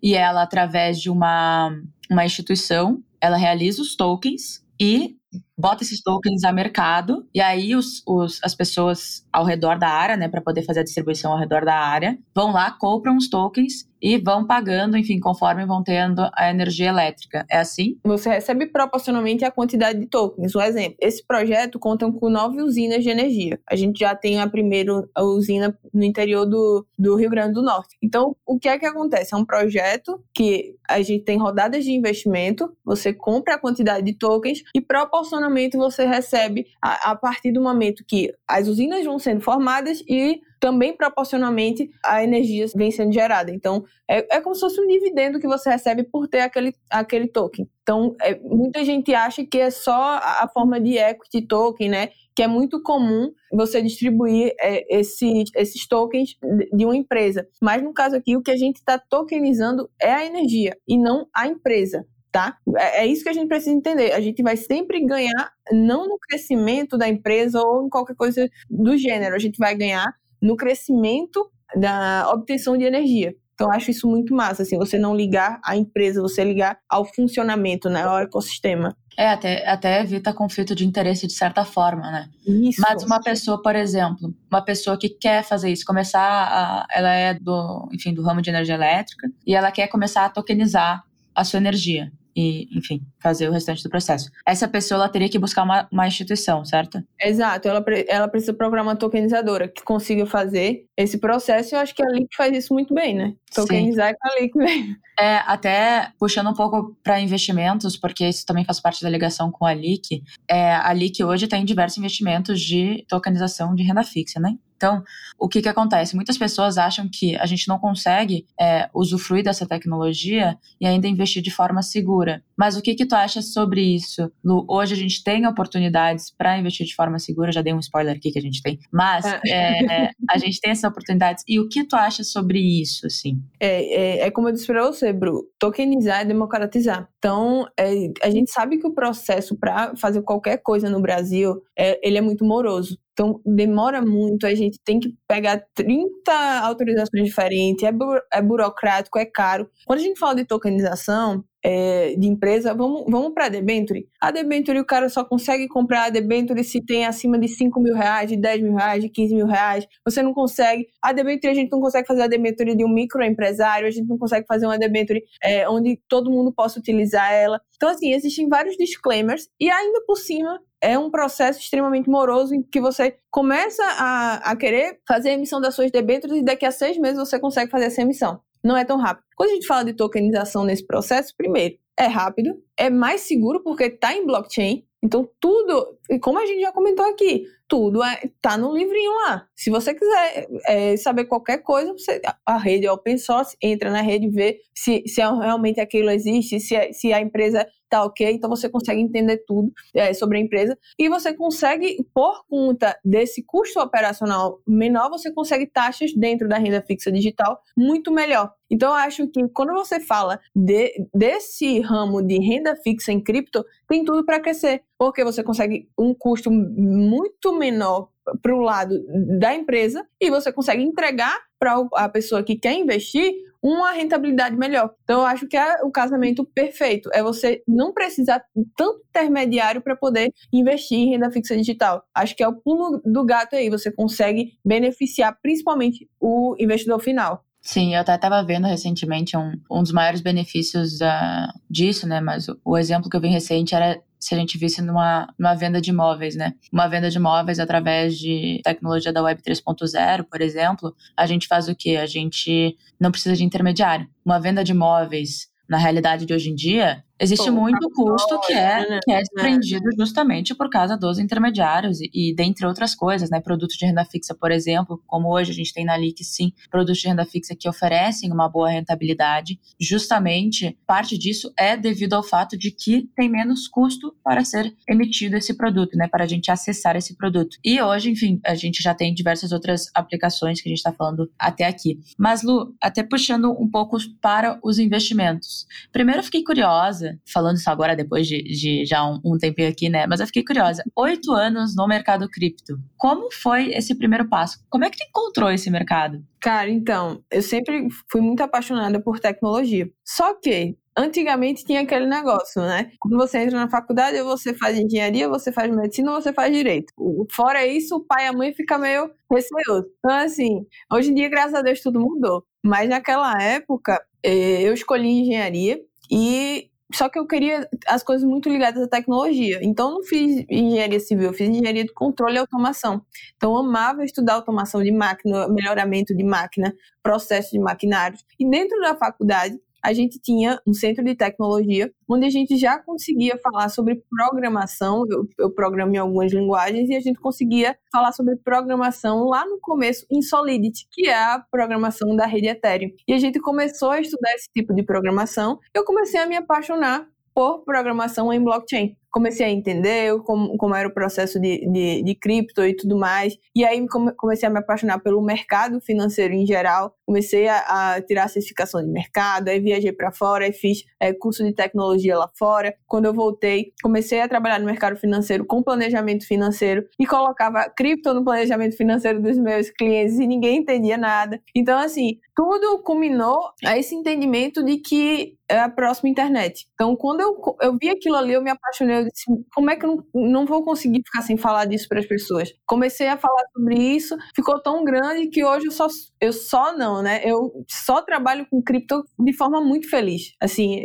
e 0.02 0.14
ela 0.14 0.42
através 0.42 1.00
de 1.00 1.08
uma 1.08 1.74
uma 2.10 2.26
instituição 2.26 3.02
ela 3.18 3.38
realiza 3.38 3.80
os 3.80 3.96
tokens 3.96 4.62
e 4.78 5.16
bota 5.56 5.82
esses 5.82 6.02
tokens 6.02 6.44
a 6.44 6.52
mercado 6.52 7.26
e 7.34 7.40
aí 7.40 7.74
os, 7.74 8.02
os, 8.06 8.38
as 8.42 8.54
pessoas 8.54 9.24
ao 9.32 9.44
redor 9.44 9.78
da 9.78 9.88
área, 9.88 10.16
né, 10.16 10.28
para 10.28 10.40
poder 10.40 10.62
fazer 10.62 10.80
a 10.80 10.84
distribuição 10.84 11.32
ao 11.32 11.38
redor 11.38 11.64
da 11.64 11.74
área, 11.74 12.18
vão 12.34 12.52
lá, 12.52 12.70
compram 12.70 13.16
os 13.16 13.28
tokens 13.28 13.88
e 14.00 14.18
vão 14.18 14.46
pagando, 14.46 14.96
enfim, 14.96 15.18
conforme 15.18 15.64
vão 15.64 15.82
tendo 15.82 16.28
a 16.34 16.50
energia 16.50 16.88
elétrica. 16.88 17.46
É 17.50 17.58
assim? 17.58 17.98
Você 18.04 18.28
recebe 18.28 18.66
proporcionalmente 18.66 19.44
a 19.44 19.50
quantidade 19.50 19.98
de 19.98 20.06
tokens. 20.06 20.54
Um 20.54 20.60
exemplo, 20.60 20.96
esse 21.00 21.26
projeto 21.26 21.78
conta 21.78 22.10
com 22.12 22.28
nove 22.28 22.62
usinas 22.62 23.02
de 23.02 23.10
energia. 23.10 23.58
A 23.68 23.74
gente 23.74 23.98
já 23.98 24.14
tem 24.14 24.40
a 24.40 24.48
primeira 24.48 24.92
usina 25.18 25.76
no 25.92 26.04
interior 26.04 26.44
do, 26.44 26.86
do 26.98 27.16
Rio 27.16 27.30
Grande 27.30 27.54
do 27.54 27.62
Norte. 27.62 27.96
Então, 28.02 28.36
o 28.46 28.58
que 28.58 28.68
é 28.68 28.78
que 28.78 28.86
acontece? 28.86 29.34
É 29.34 29.36
um 29.36 29.44
projeto 29.44 30.22
que 30.34 30.74
a 30.88 31.00
gente 31.00 31.24
tem 31.24 31.38
rodadas 31.38 31.84
de 31.84 31.92
investimento, 31.92 32.72
você 32.84 33.12
compra 33.12 33.54
a 33.54 33.58
quantidade 33.58 34.04
de 34.04 34.14
tokens 34.14 34.62
e 34.74 34.80
proporcionalmente 34.80 35.45
você 35.76 36.04
recebe 36.04 36.66
a, 36.82 37.10
a 37.10 37.16
partir 37.16 37.52
do 37.52 37.62
momento 37.62 38.04
que 38.06 38.32
as 38.46 38.68
usinas 38.68 39.04
vão 39.04 39.18
sendo 39.18 39.40
formadas 39.40 40.02
e 40.08 40.40
também 40.58 40.96
proporcionalmente 40.96 41.90
a 42.04 42.22
energia 42.24 42.66
vem 42.74 42.90
sendo 42.90 43.12
gerada. 43.12 43.50
Então, 43.52 43.84
é, 44.08 44.36
é 44.36 44.40
como 44.40 44.54
se 44.54 44.60
fosse 44.60 44.80
um 44.80 44.86
dividendo 44.86 45.38
que 45.38 45.46
você 45.46 45.70
recebe 45.70 46.02
por 46.04 46.26
ter 46.28 46.40
aquele, 46.40 46.74
aquele 46.90 47.28
token. 47.28 47.68
Então, 47.82 48.16
é, 48.20 48.38
muita 48.40 48.84
gente 48.84 49.14
acha 49.14 49.44
que 49.44 49.58
é 49.58 49.70
só 49.70 50.18
a 50.22 50.48
forma 50.52 50.80
de 50.80 50.96
equity 50.96 51.42
token, 51.42 51.88
né? 51.88 52.08
Que 52.34 52.42
é 52.42 52.48
muito 52.48 52.82
comum 52.82 53.30
você 53.52 53.80
distribuir 53.80 54.54
é, 54.60 54.98
esse, 54.98 55.44
esses 55.54 55.86
tokens 55.86 56.36
de 56.72 56.84
uma 56.84 56.96
empresa. 56.96 57.46
Mas 57.60 57.82
no 57.82 57.92
caso 57.92 58.16
aqui, 58.16 58.36
o 58.36 58.42
que 58.42 58.50
a 58.50 58.56
gente 58.56 58.76
está 58.76 58.98
tokenizando 58.98 59.88
é 60.00 60.12
a 60.12 60.24
energia 60.24 60.76
e 60.86 60.98
não 60.98 61.28
a 61.34 61.46
empresa. 61.46 62.06
Tá? 62.36 62.54
É, 62.76 63.04
é 63.04 63.06
isso 63.06 63.22
que 63.22 63.30
a 63.30 63.32
gente 63.32 63.48
precisa 63.48 63.74
entender. 63.74 64.12
A 64.12 64.20
gente 64.20 64.42
vai 64.42 64.58
sempre 64.58 65.02
ganhar, 65.06 65.52
não 65.72 66.06
no 66.06 66.18
crescimento 66.18 66.98
da 66.98 67.08
empresa 67.08 67.62
ou 67.62 67.86
em 67.86 67.88
qualquer 67.88 68.14
coisa 68.14 68.46
do 68.68 68.94
gênero, 68.94 69.34
a 69.34 69.38
gente 69.38 69.56
vai 69.56 69.74
ganhar 69.74 70.12
no 70.42 70.54
crescimento 70.54 71.50
da 71.74 72.30
obtenção 72.30 72.76
de 72.76 72.84
energia. 72.84 73.34
Então, 73.54 73.72
acho 73.72 73.90
isso 73.90 74.06
muito 74.06 74.34
massa, 74.34 74.64
assim, 74.64 74.76
você 74.76 74.98
não 74.98 75.16
ligar 75.16 75.58
à 75.64 75.78
empresa, 75.78 76.20
você 76.20 76.44
ligar 76.44 76.78
ao 76.90 77.06
funcionamento, 77.06 77.88
né, 77.88 78.02
ao 78.02 78.18
ecossistema. 78.18 78.94
É, 79.16 79.30
até, 79.30 79.66
até 79.66 80.02
evita 80.02 80.30
conflito 80.34 80.74
de 80.74 80.86
interesse 80.86 81.26
de 81.26 81.32
certa 81.32 81.64
forma, 81.64 82.02
né? 82.10 82.28
Isso. 82.46 82.82
Mas 82.82 83.02
uma 83.02 83.18
pessoa, 83.18 83.62
por 83.62 83.74
exemplo, 83.74 84.34
uma 84.52 84.62
pessoa 84.62 84.98
que 84.98 85.08
quer 85.08 85.42
fazer 85.42 85.70
isso, 85.70 85.86
começar 85.86 86.20
a, 86.20 86.86
ela 86.92 87.14
é 87.14 87.32
do, 87.32 87.88
enfim, 87.94 88.12
do 88.12 88.22
ramo 88.22 88.42
de 88.42 88.50
energia 88.50 88.74
elétrica 88.74 89.26
e 89.46 89.54
ela 89.54 89.72
quer 89.72 89.88
começar 89.88 90.26
a 90.26 90.28
tokenizar 90.28 91.02
a 91.34 91.42
sua 91.42 91.56
energia 91.56 92.12
e, 92.36 92.68
enfim, 92.76 93.00
fazer 93.18 93.48
o 93.48 93.52
restante 93.52 93.82
do 93.82 93.88
processo. 93.88 94.30
Essa 94.46 94.68
pessoa 94.68 95.00
ela 95.00 95.08
teria 95.08 95.28
que 95.28 95.38
buscar 95.38 95.62
uma, 95.62 95.88
uma 95.90 96.06
instituição, 96.06 96.64
certo? 96.64 97.02
Exato, 97.20 97.66
ela, 97.66 97.82
ela 98.06 98.28
precisa 98.28 98.52
procurar 98.52 98.82
uma 98.82 98.94
tokenizadora 98.94 99.66
que 99.66 99.82
consiga 99.82 100.26
fazer 100.26 100.84
esse 100.96 101.18
processo. 101.18 101.74
Eu 101.74 101.80
acho 101.80 101.94
que 101.94 102.02
a 102.02 102.08
Leak 102.08 102.28
faz 102.36 102.54
isso 102.56 102.74
muito 102.74 102.92
bem, 102.92 103.14
né? 103.14 103.34
Tokenizar 103.56 104.10
Sim. 104.10 104.16
com 104.20 104.28
a 104.28 104.64
mesmo. 104.64 104.96
É, 105.18 105.36
até 105.46 106.12
puxando 106.18 106.50
um 106.50 106.54
pouco 106.54 106.94
para 107.02 107.20
investimentos, 107.20 107.96
porque 107.96 108.28
isso 108.28 108.44
também 108.44 108.64
faz 108.64 108.78
parte 108.78 109.02
da 109.02 109.08
ligação 109.08 109.50
com 109.50 109.64
a 109.64 109.72
Leak. 109.72 110.22
É, 110.48 110.74
a 110.74 110.92
Leak 110.92 111.24
hoje 111.24 111.48
tem 111.48 111.64
diversos 111.64 111.98
investimentos 111.98 112.60
de 112.60 113.04
tokenização 113.08 113.74
de 113.74 113.82
renda 113.82 114.04
fixa, 114.04 114.38
né? 114.38 114.56
Então, 114.76 115.02
o 115.38 115.48
que, 115.48 115.62
que 115.62 115.68
acontece? 115.68 116.14
Muitas 116.14 116.36
pessoas 116.36 116.76
acham 116.76 117.08
que 117.10 117.34
a 117.36 117.46
gente 117.46 117.66
não 117.66 117.78
consegue 117.78 118.46
é, 118.60 118.88
usufruir 118.94 119.42
dessa 119.42 119.66
tecnologia 119.66 120.56
e 120.80 120.86
ainda 120.86 121.08
investir 121.08 121.42
de 121.42 121.50
forma 121.50 121.82
segura. 121.82 122.42
Mas 122.56 122.76
o 122.76 122.82
que, 122.82 122.94
que 122.94 123.06
tu 123.06 123.14
acha 123.14 123.40
sobre 123.40 123.80
isso, 123.80 124.30
Lu? 124.44 124.66
Hoje 124.68 124.92
a 124.92 124.96
gente 124.96 125.24
tem 125.24 125.46
oportunidades 125.46 126.30
para 126.30 126.58
investir 126.58 126.86
de 126.86 126.94
forma 126.94 127.18
segura, 127.18 127.52
já 127.52 127.62
dei 127.62 127.72
um 127.72 127.80
spoiler 127.80 128.16
aqui 128.16 128.30
que 128.30 128.38
a 128.38 128.42
gente 128.42 128.62
tem, 128.62 128.78
mas 128.92 129.24
é, 129.46 130.10
a 130.30 130.38
gente 130.38 130.60
tem 130.60 130.72
essas 130.72 130.90
oportunidades. 130.90 131.42
E 131.48 131.58
o 131.58 131.68
que 131.68 131.84
tu 131.84 131.96
acha 131.96 132.22
sobre 132.22 132.58
isso, 132.58 133.06
assim? 133.06 133.42
É, 133.58 134.20
é, 134.22 134.26
é 134.26 134.30
como 134.30 134.48
eu 134.48 134.52
disse 134.52 134.66
para 134.66 134.84
você, 134.84 135.12
Bru, 135.12 135.48
tokenizar 135.58 136.20
é 136.20 136.24
democratizar. 136.24 137.08
Então, 137.18 137.66
é, 137.78 138.12
a 138.22 138.30
gente 138.30 138.50
sabe 138.50 138.78
que 138.78 138.86
o 138.86 138.94
processo 138.94 139.56
para 139.56 139.96
fazer 139.96 140.22
qualquer 140.22 140.58
coisa 140.58 140.90
no 140.90 141.00
Brasil, 141.00 141.62
é, 141.76 141.98
ele 142.06 142.18
é 142.18 142.20
muito 142.20 142.44
moroso. 142.44 142.98
Então, 143.18 143.40
demora 143.46 144.02
muito, 144.02 144.46
a 144.46 144.54
gente 144.54 144.78
tem 144.84 145.00
que 145.00 145.14
pegar 145.26 145.64
30 145.74 146.30
autorizações 146.62 147.24
diferentes, 147.24 147.82
é, 147.82 147.90
bu 147.90 148.20
é 148.30 148.42
burocrático, 148.42 149.18
é 149.18 149.24
caro. 149.24 149.70
Quando 149.86 150.00
a 150.00 150.02
gente 150.02 150.18
fala 150.18 150.34
de 150.34 150.44
tokenização, 150.44 151.42
é, 151.64 152.14
de 152.14 152.28
empresa, 152.28 152.74
vamos, 152.74 153.04
vamos 153.08 153.32
para 153.32 153.46
a 153.46 153.48
debenture. 153.48 154.06
A 154.20 154.30
debenture, 154.30 154.78
o 154.78 154.84
cara 154.84 155.08
só 155.08 155.24
consegue 155.24 155.66
comprar 155.66 156.04
a 156.04 156.10
debenture 156.10 156.62
se 156.62 156.84
tem 156.84 157.06
acima 157.06 157.38
de 157.38 157.48
5 157.48 157.80
mil 157.80 157.94
reais, 157.94 158.28
de 158.28 158.36
10 158.36 158.62
mil 158.62 158.74
reais, 158.74 159.02
de 159.02 159.08
15 159.08 159.34
mil 159.34 159.46
reais. 159.46 159.86
Você 160.04 160.22
não 160.22 160.34
consegue. 160.34 160.86
A 161.02 161.12
debenture, 161.12 161.50
a 161.50 161.54
gente 161.54 161.72
não 161.72 161.80
consegue 161.80 162.06
fazer 162.06 162.22
a 162.22 162.28
debenture 162.28 162.76
de 162.76 162.84
um 162.84 162.92
microempresário, 162.92 163.88
a 163.88 163.90
gente 163.90 164.06
não 164.06 164.18
consegue 164.18 164.46
fazer 164.46 164.66
uma 164.66 164.78
debenture 164.78 165.24
é, 165.42 165.68
onde 165.68 165.98
todo 166.06 166.30
mundo 166.30 166.52
possa 166.52 166.78
utilizar 166.78 167.32
ela. 167.32 167.60
Então, 167.74 167.88
assim, 167.88 168.12
existem 168.12 168.48
vários 168.48 168.76
disclaimers 168.76 169.48
e 169.58 169.70
ainda 169.70 170.02
por 170.06 170.18
cima 170.18 170.60
é 170.82 170.98
um 170.98 171.10
processo 171.10 171.60
extremamente 171.60 172.08
moroso 172.08 172.54
em 172.54 172.62
que 172.62 172.80
você 172.80 173.18
começa 173.30 173.82
a, 173.82 174.50
a 174.50 174.56
querer 174.56 175.00
fazer 175.06 175.30
a 175.30 175.32
emissão 175.32 175.60
das 175.60 175.74
suas 175.74 175.90
debêntures 175.90 176.38
e 176.38 176.44
daqui 176.44 176.66
a 176.66 176.70
seis 176.70 176.98
meses 176.98 177.18
você 177.18 177.38
consegue 177.38 177.70
fazer 177.70 177.86
essa 177.86 178.02
emissão. 178.02 178.40
Não 178.62 178.76
é 178.76 178.84
tão 178.84 178.98
rápido. 178.98 179.24
Quando 179.36 179.50
a 179.50 179.54
gente 179.54 179.66
fala 179.66 179.84
de 179.84 179.92
tokenização 179.92 180.64
nesse 180.64 180.86
processo, 180.86 181.32
primeiro, 181.36 181.76
é 181.98 182.06
rápido, 182.06 182.60
é 182.76 182.90
mais 182.90 183.22
seguro 183.22 183.62
porque 183.62 183.84
está 183.84 184.14
em 184.14 184.26
blockchain. 184.26 184.84
Então, 185.02 185.28
tudo, 185.40 185.95
e 186.10 186.18
como 186.18 186.38
a 186.38 186.46
gente 186.46 186.60
já 186.60 186.72
comentou 186.72 187.04
aqui, 187.06 187.44
tudo 187.68 188.02
é, 188.02 188.30
tá 188.40 188.56
no 188.56 188.72
livrinho 188.72 189.12
lá. 189.26 189.46
Se 189.54 189.70
você 189.70 189.94
quiser 189.94 190.46
é, 190.66 190.96
saber 190.96 191.24
qualquer 191.24 191.58
coisa, 191.58 191.92
você, 191.92 192.20
a 192.44 192.56
rede 192.56 192.86
é 192.86 192.92
open 192.92 193.18
source, 193.18 193.56
entra 193.60 193.90
na 193.90 194.02
rede, 194.02 194.28
vê 194.28 194.60
se, 194.74 195.02
se 195.06 195.20
é 195.20 195.28
realmente 195.28 195.80
aquilo 195.80 196.10
existe, 196.10 196.60
se, 196.60 196.74
é, 196.74 196.92
se 196.92 197.12
a 197.12 197.20
empresa 197.20 197.66
tá 197.88 198.04
ok, 198.04 198.32
então 198.32 198.50
você 198.50 198.68
consegue 198.68 199.00
entender 199.00 199.44
tudo 199.46 199.72
é, 199.94 200.12
sobre 200.12 200.38
a 200.38 200.40
empresa 200.40 200.76
e 200.98 201.08
você 201.08 201.32
consegue, 201.32 202.04
por 202.12 202.44
conta 202.48 202.98
desse 203.04 203.44
custo 203.44 203.80
operacional 203.80 204.60
menor, 204.66 205.08
você 205.08 205.32
consegue 205.32 205.66
taxas 205.66 206.12
dentro 206.12 206.48
da 206.48 206.58
renda 206.58 206.82
fixa 206.82 207.12
digital 207.12 207.60
muito 207.76 208.12
melhor. 208.12 208.52
Então, 208.70 208.90
eu 208.90 208.96
acho 208.96 209.28
que 209.28 209.48
quando 209.50 209.72
você 209.72 210.00
fala 210.00 210.40
de, 210.54 210.92
desse 211.14 211.80
ramo 211.80 212.20
de 212.20 212.38
renda 212.38 212.74
fixa 212.76 213.12
em 213.12 213.22
cripto, 213.22 213.64
tem 213.88 214.04
tudo 214.04 214.24
para 214.24 214.40
crescer, 214.40 214.82
porque 214.98 215.22
você 215.22 215.42
consegue 215.42 215.88
um 215.98 216.14
custo 216.14 216.50
muito 216.50 217.56
menor 217.56 218.08
para 218.42 218.54
o 218.54 218.60
lado 218.60 218.94
da 219.38 219.54
empresa 219.54 220.04
e 220.20 220.30
você 220.30 220.52
consegue 220.52 220.82
entregar 220.82 221.38
para 221.58 221.86
a 221.94 222.08
pessoa 222.08 222.42
que 222.42 222.56
quer 222.56 222.74
investir 222.74 223.32
uma 223.62 223.92
rentabilidade 223.92 224.56
melhor. 224.56 224.94
Então, 225.02 225.20
eu 225.20 225.26
acho 225.26 225.46
que 225.48 225.56
é 225.56 225.82
o 225.82 225.90
casamento 225.90 226.44
perfeito. 226.44 227.10
É 227.12 227.22
você 227.22 227.62
não 227.66 227.92
precisar 227.92 228.42
tanto 228.76 229.00
intermediário 229.08 229.80
para 229.80 229.96
poder 229.96 230.32
investir 230.52 230.98
em 230.98 231.10
renda 231.10 231.30
fixa 231.30 231.56
digital. 231.56 232.04
Acho 232.14 232.36
que 232.36 232.44
é 232.44 232.48
o 232.48 232.54
pulo 232.54 233.00
do 233.04 233.24
gato 233.24 233.56
aí. 233.56 233.68
Você 233.68 233.90
consegue 233.90 234.52
beneficiar 234.64 235.36
principalmente 235.42 236.08
o 236.20 236.54
investidor 236.60 237.00
final. 237.00 237.44
Sim, 237.60 237.96
eu 237.96 238.00
até 238.00 238.14
estava 238.14 238.44
vendo 238.44 238.68
recentemente 238.68 239.36
um, 239.36 239.52
um 239.68 239.82
dos 239.82 239.90
maiores 239.90 240.20
benefícios 240.20 241.00
uh, 241.00 241.52
disso, 241.68 242.06
né? 242.06 242.20
Mas 242.20 242.48
o, 242.48 242.56
o, 242.64 242.78
exemplo 242.78 243.10
que 243.10 243.16
eu 243.16 243.20
vi 243.20 243.26
recente 243.26 243.74
era 243.74 244.00
se 244.26 244.34
a 244.34 244.38
gente 244.38 244.58
visse 244.58 244.82
numa, 244.82 245.32
numa 245.38 245.54
venda 245.54 245.80
de 245.80 245.90
imóveis, 245.90 246.34
né? 246.34 246.54
Uma 246.72 246.88
venda 246.88 247.08
de 247.08 247.16
imóveis 247.16 247.60
através 247.60 248.18
de 248.18 248.60
tecnologia 248.64 249.12
da 249.12 249.22
Web 249.22 249.40
3.0, 249.40 250.24
por 250.24 250.40
exemplo, 250.40 250.96
a 251.16 251.26
gente 251.26 251.46
faz 251.46 251.68
o 251.68 251.76
quê? 251.76 251.96
A 251.96 252.06
gente 252.06 252.76
não 252.98 253.12
precisa 253.12 253.36
de 253.36 253.44
intermediário. 253.44 254.08
Uma 254.24 254.40
venda 254.40 254.64
de 254.64 254.72
imóveis 254.72 255.46
na 255.68 255.78
realidade 255.78 256.26
de 256.26 256.34
hoje 256.34 256.50
em 256.50 256.56
dia, 256.56 257.04
Existe 257.18 257.46
Pô, 257.46 257.52
muito 257.52 257.88
custo 257.90 258.38
que 258.40 258.52
é, 258.52 258.90
né? 258.90 259.00
que 259.02 259.10
é 259.10 259.20
desprendido 259.20 259.88
justamente 259.98 260.54
por 260.54 260.68
causa 260.68 260.96
dos 260.96 261.18
intermediários 261.18 261.98
e, 262.00 262.10
e, 262.12 262.34
dentre 262.34 262.66
outras 262.66 262.94
coisas, 262.94 263.30
né? 263.30 263.40
Produtos 263.40 263.76
de 263.76 263.86
renda 263.86 264.04
fixa, 264.04 264.34
por 264.34 264.50
exemplo, 264.50 265.02
como 265.06 265.32
hoje 265.32 265.50
a 265.50 265.54
gente 265.54 265.72
tem 265.72 265.84
na 265.84 265.96
LIC, 265.96 266.22
sim, 266.22 266.52
produtos 266.70 267.00
de 267.00 267.08
renda 267.08 267.24
fixa 267.24 267.56
que 267.56 267.68
oferecem 267.68 268.30
uma 268.30 268.48
boa 268.48 268.68
rentabilidade. 268.68 269.58
Justamente, 269.80 270.76
parte 270.86 271.16
disso 271.16 271.50
é 271.58 271.74
devido 271.74 272.12
ao 272.12 272.22
fato 272.22 272.56
de 272.56 272.70
que 272.70 273.08
tem 273.16 273.30
menos 273.30 273.66
custo 273.66 274.14
para 274.22 274.44
ser 274.44 274.74
emitido 274.86 275.36
esse 275.36 275.54
produto, 275.54 275.96
né? 275.96 276.08
Para 276.08 276.24
a 276.24 276.28
gente 276.28 276.50
acessar 276.50 276.96
esse 276.96 277.16
produto. 277.16 277.56
E 277.64 277.80
hoje, 277.80 278.10
enfim, 278.10 278.40
a 278.44 278.54
gente 278.54 278.82
já 278.82 278.94
tem 278.94 279.14
diversas 279.14 279.52
outras 279.52 279.90
aplicações 279.94 280.60
que 280.60 280.68
a 280.68 280.70
gente 280.70 280.78
está 280.78 280.92
falando 280.92 281.30
até 281.38 281.64
aqui. 281.64 281.98
Mas, 282.18 282.42
Lu, 282.42 282.74
até 282.82 283.02
puxando 283.02 283.52
um 283.52 283.70
pouco 283.70 283.96
para 284.20 284.58
os 284.62 284.78
investimentos. 284.78 285.66
Primeiro, 285.90 286.22
fiquei 286.22 286.44
curiosa 286.44 287.05
falando 287.32 287.56
isso 287.56 287.70
agora 287.70 287.96
depois 287.96 288.26
de, 288.26 288.42
de 288.42 288.84
já 288.84 289.04
um, 289.04 289.20
um 289.24 289.38
tempinho 289.38 289.68
aqui, 289.68 289.88
né? 289.88 290.06
Mas 290.06 290.20
eu 290.20 290.26
fiquei 290.26 290.44
curiosa. 290.44 290.82
Oito 290.96 291.32
anos 291.32 291.74
no 291.76 291.86
mercado 291.86 292.28
cripto. 292.28 292.78
Como 292.96 293.30
foi 293.32 293.72
esse 293.72 293.94
primeiro 293.94 294.28
passo? 294.28 294.58
Como 294.68 294.84
é 294.84 294.90
que 294.90 294.98
tu 294.98 295.04
encontrou 295.08 295.50
esse 295.50 295.70
mercado? 295.70 296.24
Cara, 296.40 296.70
então, 296.70 297.22
eu 297.30 297.42
sempre 297.42 297.88
fui 298.10 298.20
muito 298.20 298.42
apaixonada 298.42 299.00
por 299.00 299.18
tecnologia. 299.18 299.90
Só 300.04 300.34
que 300.34 300.76
antigamente 300.96 301.64
tinha 301.64 301.82
aquele 301.82 302.06
negócio, 302.06 302.62
né? 302.62 302.90
Quando 302.98 303.16
você 303.16 303.38
entra 303.38 303.58
na 303.58 303.68
faculdade, 303.68 304.20
você 304.22 304.54
faz 304.54 304.78
engenharia, 304.78 305.28
você 305.28 305.52
faz 305.52 305.70
medicina, 305.74 306.12
ou 306.12 306.20
você 306.20 306.32
faz 306.32 306.52
direito. 306.52 306.92
Fora 307.30 307.66
isso, 307.66 307.96
o 307.96 308.04
pai 308.04 308.24
e 308.24 308.28
a 308.28 308.32
mãe 308.32 308.54
ficam 308.54 308.78
meio 308.78 309.10
receosos. 309.30 309.90
Então, 309.98 310.16
assim, 310.16 310.66
hoje 310.90 311.10
em 311.10 311.14
dia, 311.14 311.28
graças 311.28 311.54
a 311.54 311.62
Deus, 311.62 311.80
tudo 311.80 312.00
mudou. 312.00 312.44
Mas 312.64 312.88
naquela 312.88 313.40
época, 313.40 314.02
eh, 314.22 314.62
eu 314.62 314.72
escolhi 314.72 315.08
engenharia 315.08 315.80
e 316.10 316.70
só 316.94 317.08
que 317.08 317.18
eu 317.18 317.26
queria 317.26 317.68
as 317.86 318.02
coisas 318.02 318.26
muito 318.26 318.48
ligadas 318.48 318.82
à 318.82 318.88
tecnologia. 318.88 319.58
Então, 319.62 319.88
eu 319.88 319.94
não 319.96 320.04
fiz 320.04 320.44
engenharia 320.48 321.00
civil, 321.00 321.26
eu 321.26 321.32
fiz 321.32 321.48
engenharia 321.48 321.84
de 321.84 321.92
controle 321.92 322.36
e 322.36 322.38
automação. 322.38 323.02
Então, 323.36 323.52
eu 323.52 323.58
amava 323.58 324.04
estudar 324.04 324.34
automação 324.34 324.82
de 324.82 324.92
máquina, 324.92 325.48
melhoramento 325.48 326.16
de 326.16 326.22
máquina, 326.22 326.72
processo 327.02 327.50
de 327.50 327.58
maquinários. 327.58 328.24
E 328.38 328.48
dentro 328.48 328.80
da 328.80 328.94
faculdade, 328.94 329.58
a 329.86 329.92
gente 329.92 330.18
tinha 330.18 330.60
um 330.66 330.74
centro 330.74 331.04
de 331.04 331.14
tecnologia 331.14 331.92
onde 332.08 332.26
a 332.26 332.30
gente 332.30 332.56
já 332.56 332.76
conseguia 332.76 333.38
falar 333.38 333.68
sobre 333.68 334.02
programação. 334.10 335.04
Eu, 335.08 335.28
eu 335.38 335.48
programo 335.48 335.94
em 335.94 335.96
algumas 335.96 336.32
linguagens 336.32 336.90
e 336.90 336.96
a 336.96 337.00
gente 337.00 337.20
conseguia 337.20 337.78
falar 337.92 338.10
sobre 338.10 338.34
programação 338.34 339.26
lá 339.26 339.46
no 339.46 339.60
começo 339.60 340.04
em 340.10 340.20
Solidity, 340.20 340.88
que 340.90 341.06
é 341.06 341.14
a 341.14 341.38
programação 341.48 342.16
da 342.16 342.26
rede 342.26 342.48
Ethereum. 342.48 342.90
E 343.06 343.12
a 343.12 343.18
gente 343.18 343.38
começou 343.38 343.90
a 343.90 344.00
estudar 344.00 344.34
esse 344.34 344.48
tipo 344.52 344.74
de 344.74 344.82
programação. 344.82 345.60
Eu 345.72 345.84
comecei 345.84 346.18
a 346.18 346.26
me 346.26 346.34
apaixonar 346.34 347.06
por 347.32 347.62
programação 347.64 348.32
em 348.32 348.42
blockchain 348.42 348.96
comecei 349.16 349.46
a 349.46 349.50
entender 349.50 350.14
como, 350.24 350.58
como 350.58 350.74
era 350.74 350.86
o 350.86 350.92
processo 350.92 351.40
de, 351.40 351.66
de, 351.72 352.02
de 352.02 352.14
cripto 352.14 352.62
e 352.62 352.76
tudo 352.76 352.98
mais. 352.98 353.34
E 353.54 353.64
aí 353.64 353.82
comecei 354.14 354.46
a 354.46 354.52
me 354.52 354.58
apaixonar 354.58 354.98
pelo 354.98 355.22
mercado 355.22 355.80
financeiro 355.80 356.34
em 356.34 356.44
geral. 356.44 356.94
Comecei 357.06 357.48
a, 357.48 357.94
a 357.94 358.02
tirar 358.02 358.28
certificação 358.28 358.84
de 358.84 358.90
mercado, 358.90 359.48
aí 359.48 359.58
viajei 359.58 359.90
para 359.90 360.12
fora, 360.12 360.44
aí 360.44 360.52
fiz 360.52 360.84
é, 361.00 361.14
curso 361.14 361.42
de 361.42 361.54
tecnologia 361.54 362.18
lá 362.18 362.30
fora. 362.38 362.74
Quando 362.86 363.06
eu 363.06 363.14
voltei, 363.14 363.72
comecei 363.82 364.20
a 364.20 364.28
trabalhar 364.28 364.58
no 364.58 364.66
mercado 364.66 364.96
financeiro 364.96 365.46
com 365.46 365.62
planejamento 365.62 366.26
financeiro 366.26 366.84
e 367.00 367.06
colocava 367.06 367.70
cripto 367.74 368.12
no 368.12 368.22
planejamento 368.22 368.76
financeiro 368.76 369.22
dos 369.22 369.38
meus 369.38 369.70
clientes 369.70 370.18
e 370.18 370.26
ninguém 370.26 370.58
entendia 370.58 370.98
nada. 370.98 371.40
Então, 371.54 371.78
assim, 371.78 372.18
tudo 372.34 372.82
culminou 372.82 373.38
a 373.64 373.78
esse 373.78 373.94
entendimento 373.94 374.62
de 374.62 374.76
que 374.76 375.38
é 375.48 375.58
a 375.58 375.68
próxima 375.68 376.08
internet. 376.08 376.66
Então, 376.74 376.94
quando 376.96 377.20
eu, 377.20 377.56
eu 377.62 377.76
vi 377.80 377.88
aquilo 377.88 378.16
ali, 378.16 378.32
eu 378.32 378.42
me 378.42 378.50
apaixonei 378.50 379.05
disse, 379.10 379.24
como 379.54 379.70
é 379.70 379.76
que 379.76 379.84
eu 379.84 380.04
não, 380.14 380.30
não 380.30 380.46
vou 380.46 380.64
conseguir 380.64 381.02
ficar 381.04 381.22
sem 381.22 381.36
falar 381.36 381.64
disso 381.64 381.88
para 381.88 382.00
as 382.00 382.06
pessoas? 382.06 382.52
Comecei 382.66 383.08
a 383.08 383.16
falar 383.16 383.42
sobre 383.52 383.76
isso, 383.76 384.16
ficou 384.34 384.60
tão 384.62 384.84
grande 384.84 385.28
que 385.28 385.44
hoje 385.44 385.66
eu 385.66 385.72
só, 385.72 385.86
eu 386.20 386.32
só 386.32 386.76
não, 386.76 387.02
né? 387.02 387.22
Eu 387.24 387.52
só 387.68 388.02
trabalho 388.02 388.46
com 388.50 388.62
cripto 388.62 389.04
de 389.18 389.32
forma 389.32 389.60
muito 389.60 389.88
feliz. 389.88 390.34
Assim, 390.40 390.84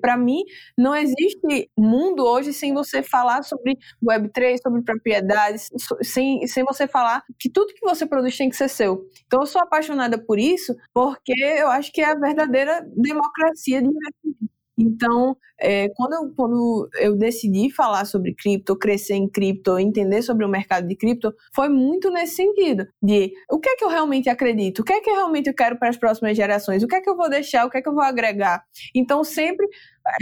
para 0.00 0.16
mim, 0.16 0.42
não 0.76 0.94
existe 0.94 1.70
mundo 1.78 2.24
hoje 2.24 2.52
sem 2.52 2.74
você 2.74 3.02
falar 3.02 3.42
sobre 3.42 3.76
Web3, 4.04 4.58
sobre 4.62 4.82
propriedades, 4.82 5.68
sem, 6.02 6.46
sem 6.46 6.64
você 6.64 6.86
falar 6.86 7.22
que 7.38 7.50
tudo 7.50 7.74
que 7.74 7.86
você 7.86 8.06
produz 8.06 8.36
tem 8.36 8.48
que 8.48 8.56
ser 8.56 8.68
seu. 8.68 9.04
Então, 9.26 9.40
eu 9.40 9.46
sou 9.46 9.60
apaixonada 9.62 10.18
por 10.18 10.38
isso 10.38 10.74
porque 10.92 11.34
eu 11.34 11.68
acho 11.68 11.92
que 11.92 12.00
é 12.00 12.06
a 12.06 12.14
verdadeira 12.14 12.82
democracia 12.96 13.80
de 13.82 13.88
investimento. 13.88 14.59
Então, 14.80 15.36
é, 15.60 15.90
quando, 15.90 16.14
eu, 16.14 16.34
quando 16.34 16.88
eu 16.98 17.16
decidi 17.16 17.70
falar 17.70 18.06
sobre 18.06 18.34
cripto, 18.34 18.74
crescer 18.76 19.14
em 19.14 19.28
cripto, 19.28 19.78
entender 19.78 20.22
sobre 20.22 20.44
o 20.44 20.48
mercado 20.48 20.88
de 20.88 20.96
cripto, 20.96 21.34
foi 21.54 21.68
muito 21.68 22.10
nesse 22.10 22.36
sentido, 22.36 22.86
de 23.02 23.30
o 23.50 23.60
que 23.60 23.68
é 23.68 23.76
que 23.76 23.84
eu 23.84 23.88
realmente 23.90 24.30
acredito, 24.30 24.80
o 24.80 24.84
que 24.84 24.94
é 24.94 25.00
que 25.00 25.10
eu 25.10 25.14
realmente 25.16 25.52
quero 25.52 25.78
para 25.78 25.90
as 25.90 25.98
próximas 25.98 26.34
gerações, 26.34 26.82
o 26.82 26.86
que 26.86 26.96
é 26.96 27.00
que 27.00 27.10
eu 27.10 27.16
vou 27.16 27.28
deixar, 27.28 27.66
o 27.66 27.70
que 27.70 27.76
é 27.76 27.82
que 27.82 27.88
eu 27.88 27.94
vou 27.94 28.02
agregar. 28.02 28.64
Então, 28.94 29.22
sempre 29.22 29.66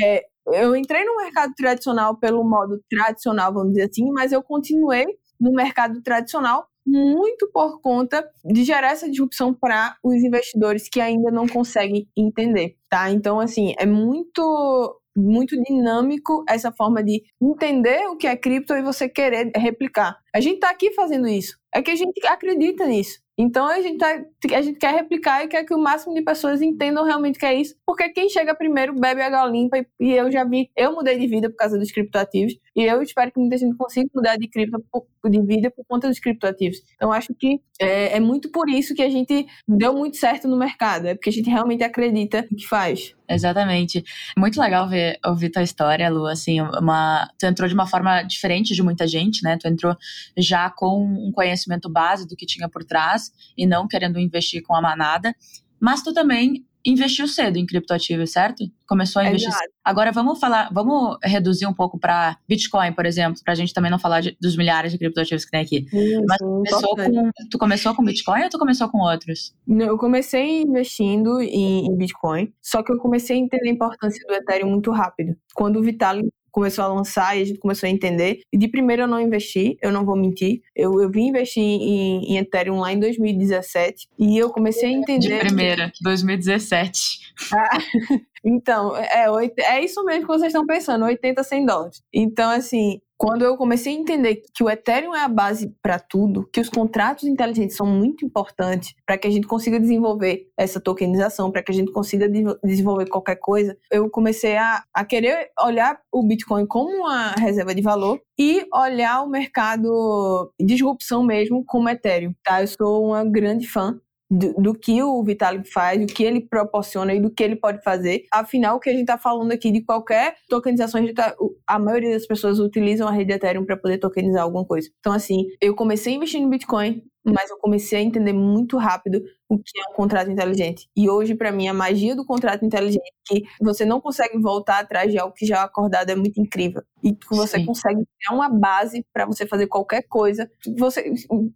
é, 0.03 0.25
eu 0.53 0.75
entrei 0.75 1.05
no 1.05 1.17
mercado 1.17 1.53
tradicional 1.55 2.17
pelo 2.19 2.43
modo 2.43 2.83
tradicional, 2.91 3.53
vamos 3.55 3.75
dizer 3.75 3.89
assim, 3.91 4.11
mas 4.13 4.33
eu 4.33 4.43
continuei 4.43 5.07
no 5.41 5.53
mercado 5.53 6.03
tradicional 6.03 6.68
muito 6.89 7.51
por 7.53 7.81
conta 7.81 8.27
de 8.45 8.65
gerar 8.65 8.93
essa 8.93 9.09
disrupção 9.09 9.53
para 9.53 9.97
os 10.03 10.17
investidores 10.17 10.89
que 10.89 11.01
ainda 11.01 11.31
não 11.31 11.47
conseguem 11.47 12.09
entender, 12.17 12.77
tá? 12.89 13.11
Então, 13.11 13.39
assim, 13.39 13.75
é 13.79 13.87
muito 13.87 15.01
muito 15.17 15.61
dinâmico 15.63 16.45
essa 16.49 16.71
forma 16.71 17.03
de 17.03 17.25
entender 17.43 18.07
o 18.09 18.17
que 18.17 18.27
é 18.29 18.37
cripto 18.37 18.73
e 18.75 18.83
você 18.83 19.09
querer 19.09 19.51
replicar. 19.57 20.17
A 20.33 20.41
gente 20.41 20.57
está 20.57 20.71
aqui 20.71 20.93
fazendo 20.93 21.27
isso. 21.27 21.59
É 21.75 21.83
que 21.83 21.91
a 21.91 21.97
gente 21.97 22.25
acredita 22.25 22.87
nisso. 22.87 23.19
Então 23.39 23.69
a 23.69 23.81
gente, 23.81 23.99
tá, 23.99 24.21
a 24.53 24.63
gente 24.63 24.79
quer 24.79 24.93
replicar 24.93 25.45
e 25.45 25.49
quer 25.49 25.65
que 25.65 25.73
o 25.73 25.79
máximo 25.79 26.13
de 26.13 26.23
pessoas 26.23 26.61
entendam 26.61 27.05
realmente 27.05 27.39
que 27.39 27.47
é 27.47 27.55
isso, 27.55 27.77
porque 27.87 28.09
quem 28.09 28.29
chega 28.29 28.53
primeiro 28.53 28.93
bebe 28.93 29.23
água 29.23 29.47
limpa 29.47 29.79
e, 29.79 29.87
e 30.01 30.13
eu 30.13 30.29
já 30.29 30.43
vi, 30.43 30.69
eu 30.77 30.93
mudei 30.93 31.17
de 31.17 31.29
vida 31.29 31.49
por 31.49 31.55
causa 31.55 31.79
dos 31.79 31.93
criptoativos 31.93 32.55
e 32.79 32.85
eu 32.85 33.03
espero 33.03 33.33
que 33.33 33.41
muita 33.41 33.59
gente 33.59 33.77
consiga 33.77 34.09
mudar 34.15 34.37
de 34.37 34.47
cripto 34.47 34.81
de 35.29 35.43
vida 35.43 35.69
por 35.69 35.85
conta 35.85 36.07
dos 36.07 36.21
criptoativos. 36.21 36.79
Então 36.95 37.13
acho 37.13 37.35
que 37.35 37.61
é, 37.81 38.17
é 38.17 38.21
muito 38.21 38.53
por 38.53 38.71
isso 38.71 38.95
que 38.95 39.03
a 39.03 39.11
gente 39.11 39.49
deu 39.67 39.93
muito 39.95 40.17
certo 40.17 40.47
no 40.47 40.57
mercado, 40.57 41.09
é 41.09 41.15
porque 41.17 41.29
a 41.29 41.33
gente 41.33 41.51
realmente 41.51 41.83
acredita 41.83 42.47
no 42.49 42.57
que 42.57 42.69
faz. 42.69 43.17
Exatamente. 43.29 44.05
Muito 44.39 44.61
legal 44.61 44.89
ver, 44.89 45.19
ouvir 45.27 45.51
tua 45.51 45.65
história, 45.65 46.09
Lu. 46.09 46.29
Assim, 46.29 46.61
uma, 46.61 47.29
tu 47.37 47.47
entrou 47.47 47.69
de 47.69 47.75
uma 47.75 47.87
forma 47.87 48.23
diferente 48.23 48.73
de 48.73 48.83
muita 48.83 49.09
gente, 49.09 49.43
né? 49.43 49.59
Tu 49.61 49.67
entrou 49.67 49.97
já 50.37 50.71
com 50.71 51.03
um 51.03 51.33
conhecimento 51.33 51.91
base 51.91 52.29
do 52.29 52.37
que 52.37 52.47
tinha 52.47 52.69
por 52.69 52.85
trás 52.85 53.33
e 53.57 53.67
não 53.67 53.89
querendo 53.89 54.21
investir 54.21 54.63
com 54.63 54.77
a 54.77 54.81
manada. 54.81 55.35
Mas 55.81 56.01
tu 56.01 56.15
também 56.15 56.65
investiu 56.85 57.27
cedo 57.27 57.57
em 57.57 57.67
criptoativos, 57.67 58.33
certo? 58.33 58.65
Começou 58.87 59.21
a 59.21 59.27
investir. 59.27 59.49
Exato. 59.49 59.71
Agora 59.85 60.13
vamos 60.13 60.39
falar, 60.39 60.71
vamos 60.73 61.19
reduzir 61.23 61.67
um 61.67 61.73
pouco 61.73 61.99
para 61.99 62.37
Bitcoin, 62.49 62.93
por 62.93 63.07
exemplo, 63.07 63.41
para 63.45 63.53
a 63.53 63.57
gente 63.57 63.73
também 63.73 63.91
não 63.91 63.99
falar 63.99 64.21
de, 64.21 64.37
dos 64.41 64.57
milhares 64.57 64.93
de 64.93 64.99
criptoativos 64.99 65.45
que 65.45 65.51
tem 65.51 65.61
aqui. 65.61 65.87
Isso, 65.93 66.25
Mas 66.27 66.39
começou 66.39 66.97
com, 66.97 67.31
tu 67.51 67.59
começou 67.59 67.95
com 67.95 68.05
Bitcoin 68.05 68.43
ou 68.45 68.49
tu 68.49 68.59
começou 68.59 68.89
com 68.89 68.99
outros? 68.99 69.55
Eu 69.69 69.99
comecei 69.99 70.63
investindo 70.63 71.41
em, 71.41 71.87
em 71.87 71.97
Bitcoin, 71.97 72.53
só 72.63 72.83
que 72.83 72.93
eu 72.93 72.99
comecei 72.99 73.37
a 73.37 73.41
entender 73.41 73.69
a 73.69 73.73
importância 73.73 74.25
do 74.27 74.35
Ethereum 74.35 74.71
muito 74.71 74.91
rápido. 74.91 75.37
Quando 75.55 75.79
o 75.79 75.83
Vitalik 75.83 76.29
começou 76.51 76.85
a 76.85 76.89
lançar 76.89 77.37
e 77.37 77.43
a 77.43 77.45
gente 77.45 77.59
começou 77.59 77.87
a 77.87 77.91
entender. 77.91 78.41
E 78.53 78.59
de 78.59 78.69
primeiro 78.69 79.03
eu 79.03 79.07
não 79.09 79.21
investi, 79.21 79.77
eu 79.83 79.93
não 79.93 80.05
vou 80.05 80.17
mentir. 80.17 80.63
Eu, 80.75 81.01
eu 81.01 81.11
vim 81.11 81.29
investir 81.29 81.63
em, 81.63 82.33
em 82.33 82.39
Ethereum 82.39 82.81
lá 82.81 82.93
em 82.93 82.99
2017 82.99 84.09
e 84.19 84.37
eu 84.39 84.51
comecei 84.51 84.89
a 84.89 84.93
entender. 84.93 85.41
De 85.41 85.47
primeira, 85.47 85.91
que... 85.95 86.03
2017. 86.03 87.35
Ah, 87.53 87.79
então, 88.45 88.97
é, 88.97 89.27
é 89.61 89.85
isso 89.85 90.05
mesmo 90.05 90.23
que 90.23 90.29
vocês 90.29 90.53
estão 90.53 90.67
pensando, 90.67 91.05
80, 91.05 91.43
100 91.43 91.67
dólares. 91.67 92.03
Então, 92.13 92.51
assim, 92.51 93.01
quando 93.19 93.45
eu 93.45 93.57
comecei 93.57 93.95
a 93.95 93.99
entender 93.99 94.43
que 94.55 94.63
o 94.63 94.71
Ethereum 94.71 95.13
é 95.13 95.25
a 95.25 95.29
base 95.29 95.75
para 95.83 95.99
tudo, 95.99 96.49
que 96.53 96.61
os 96.61 96.69
contratos 96.69 97.25
inteligentes 97.25 97.77
são 97.77 97.87
muito 97.87 98.25
importantes 98.25 98.95
para 99.05 99.19
que 99.19 99.27
a 99.27 99.31
gente 99.31 99.47
consiga 99.49 99.81
desenvolver 99.81 100.47
essa 100.57 100.81
tokenização, 100.81 101.51
para 101.51 101.63
que 101.63 101.73
a 101.73 101.75
gente 101.75 101.91
consiga 101.91 102.29
desenvolver 102.63 103.09
qualquer 103.09 103.37
coisa, 103.37 103.77
eu 103.91 104.09
comecei 104.09 104.57
a, 104.57 104.85
a 104.95 105.05
querer 105.05 105.51
olhar 105.61 106.01
o 106.13 106.23
Bitcoin 106.23 106.65
como 106.65 106.91
uma 106.91 107.33
reserva 107.33 107.75
de 107.75 107.83
valor 107.83 108.21
e 108.39 108.65
olhar 108.73 109.23
o 109.23 109.29
mercado 109.29 110.53
de 110.59 110.67
disrupção 110.67 111.25
mesmo 111.25 111.65
como 111.67 111.89
Ethereum. 111.89 112.33
Tá? 112.45 112.63
Eu 112.63 112.69
sou 112.69 113.07
uma 113.07 113.25
grande 113.25 113.67
fã 113.67 113.99
do, 114.31 114.53
do, 114.55 114.75
que 114.75 115.03
o 115.03 115.23
Vitalik 115.23 115.71
faz, 115.71 115.99
do 115.99 116.07
que 116.13 116.23
ele 116.23 116.41
proporciona 116.41 117.15
e 117.15 117.21
do 117.21 117.31
que 117.31 117.43
ele 117.43 117.57
pode 117.57 117.83
fazer. 117.83 118.25
Afinal, 118.33 118.77
o 118.77 118.81
que 118.81 118.91
a 118.91 118.93
gente 118.93 119.03
está 119.03 119.17
falando 119.17 119.53
aqui 119.53 119.71
de 119.71 119.83
qualquer 119.83 120.37
tokenização, 120.49 121.03
a, 121.03 121.15
tá, 121.15 121.35
a, 121.67 121.79
maioria 121.79 122.13
das 122.13 122.27
pessoas 122.27 122.59
utilizam 122.59 123.09
a 123.09 123.13
rede 123.13 123.33
Ethereum 123.33 123.65
para 123.65 123.77
poder 123.77 123.99
tokenizar 123.99 124.43
alguma 124.43 124.65
coisa. 124.65 124.89
Então, 125.01 125.13
assim, 125.13 125.47
eu 125.61 125.75
comecei 125.75 126.13
a 126.13 126.17
investir 126.17 126.41
no 126.41 126.51
Bitcoin, 126.51 127.03
mas 127.33 127.51
eu 127.51 127.59
comecei 127.59 127.99
a 127.99 128.03
entender 128.03 128.33
muito 128.33 128.77
rápido 128.77 129.23
o 129.49 129.59
que 129.59 129.81
é 129.81 129.91
um 129.91 129.95
contrato 129.95 130.31
inteligente. 130.31 130.89
E 130.95 131.09
hoje, 131.09 131.35
para 131.35 131.51
mim, 131.51 131.69
a 131.69 131.75
magia 131.75 132.15
do 132.15 132.25
contrato 132.25 132.65
inteligente, 132.65 133.13
que 133.27 133.43
você 133.61 133.85
não 133.85 134.01
consegue 134.01 134.39
voltar 134.39 134.81
atrás 134.81 135.11
de 135.11 135.19
algo 135.19 135.35
que 135.35 135.47
já 135.47 135.57
é 135.57 135.61
acordado, 135.61 136.11
é 136.11 136.15
muito 136.15 136.41
incrível. 136.41 136.83
E 137.03 137.15
que 137.15 137.27
você 137.31 137.59
Sim. 137.59 137.65
consegue 137.65 138.03
criar 138.19 138.37
uma 138.37 138.49
base 138.49 139.05
para 139.13 139.25
você 139.25 139.47
fazer 139.47 139.67
qualquer 139.67 140.03
coisa. 140.03 140.51
Você, 140.77 141.03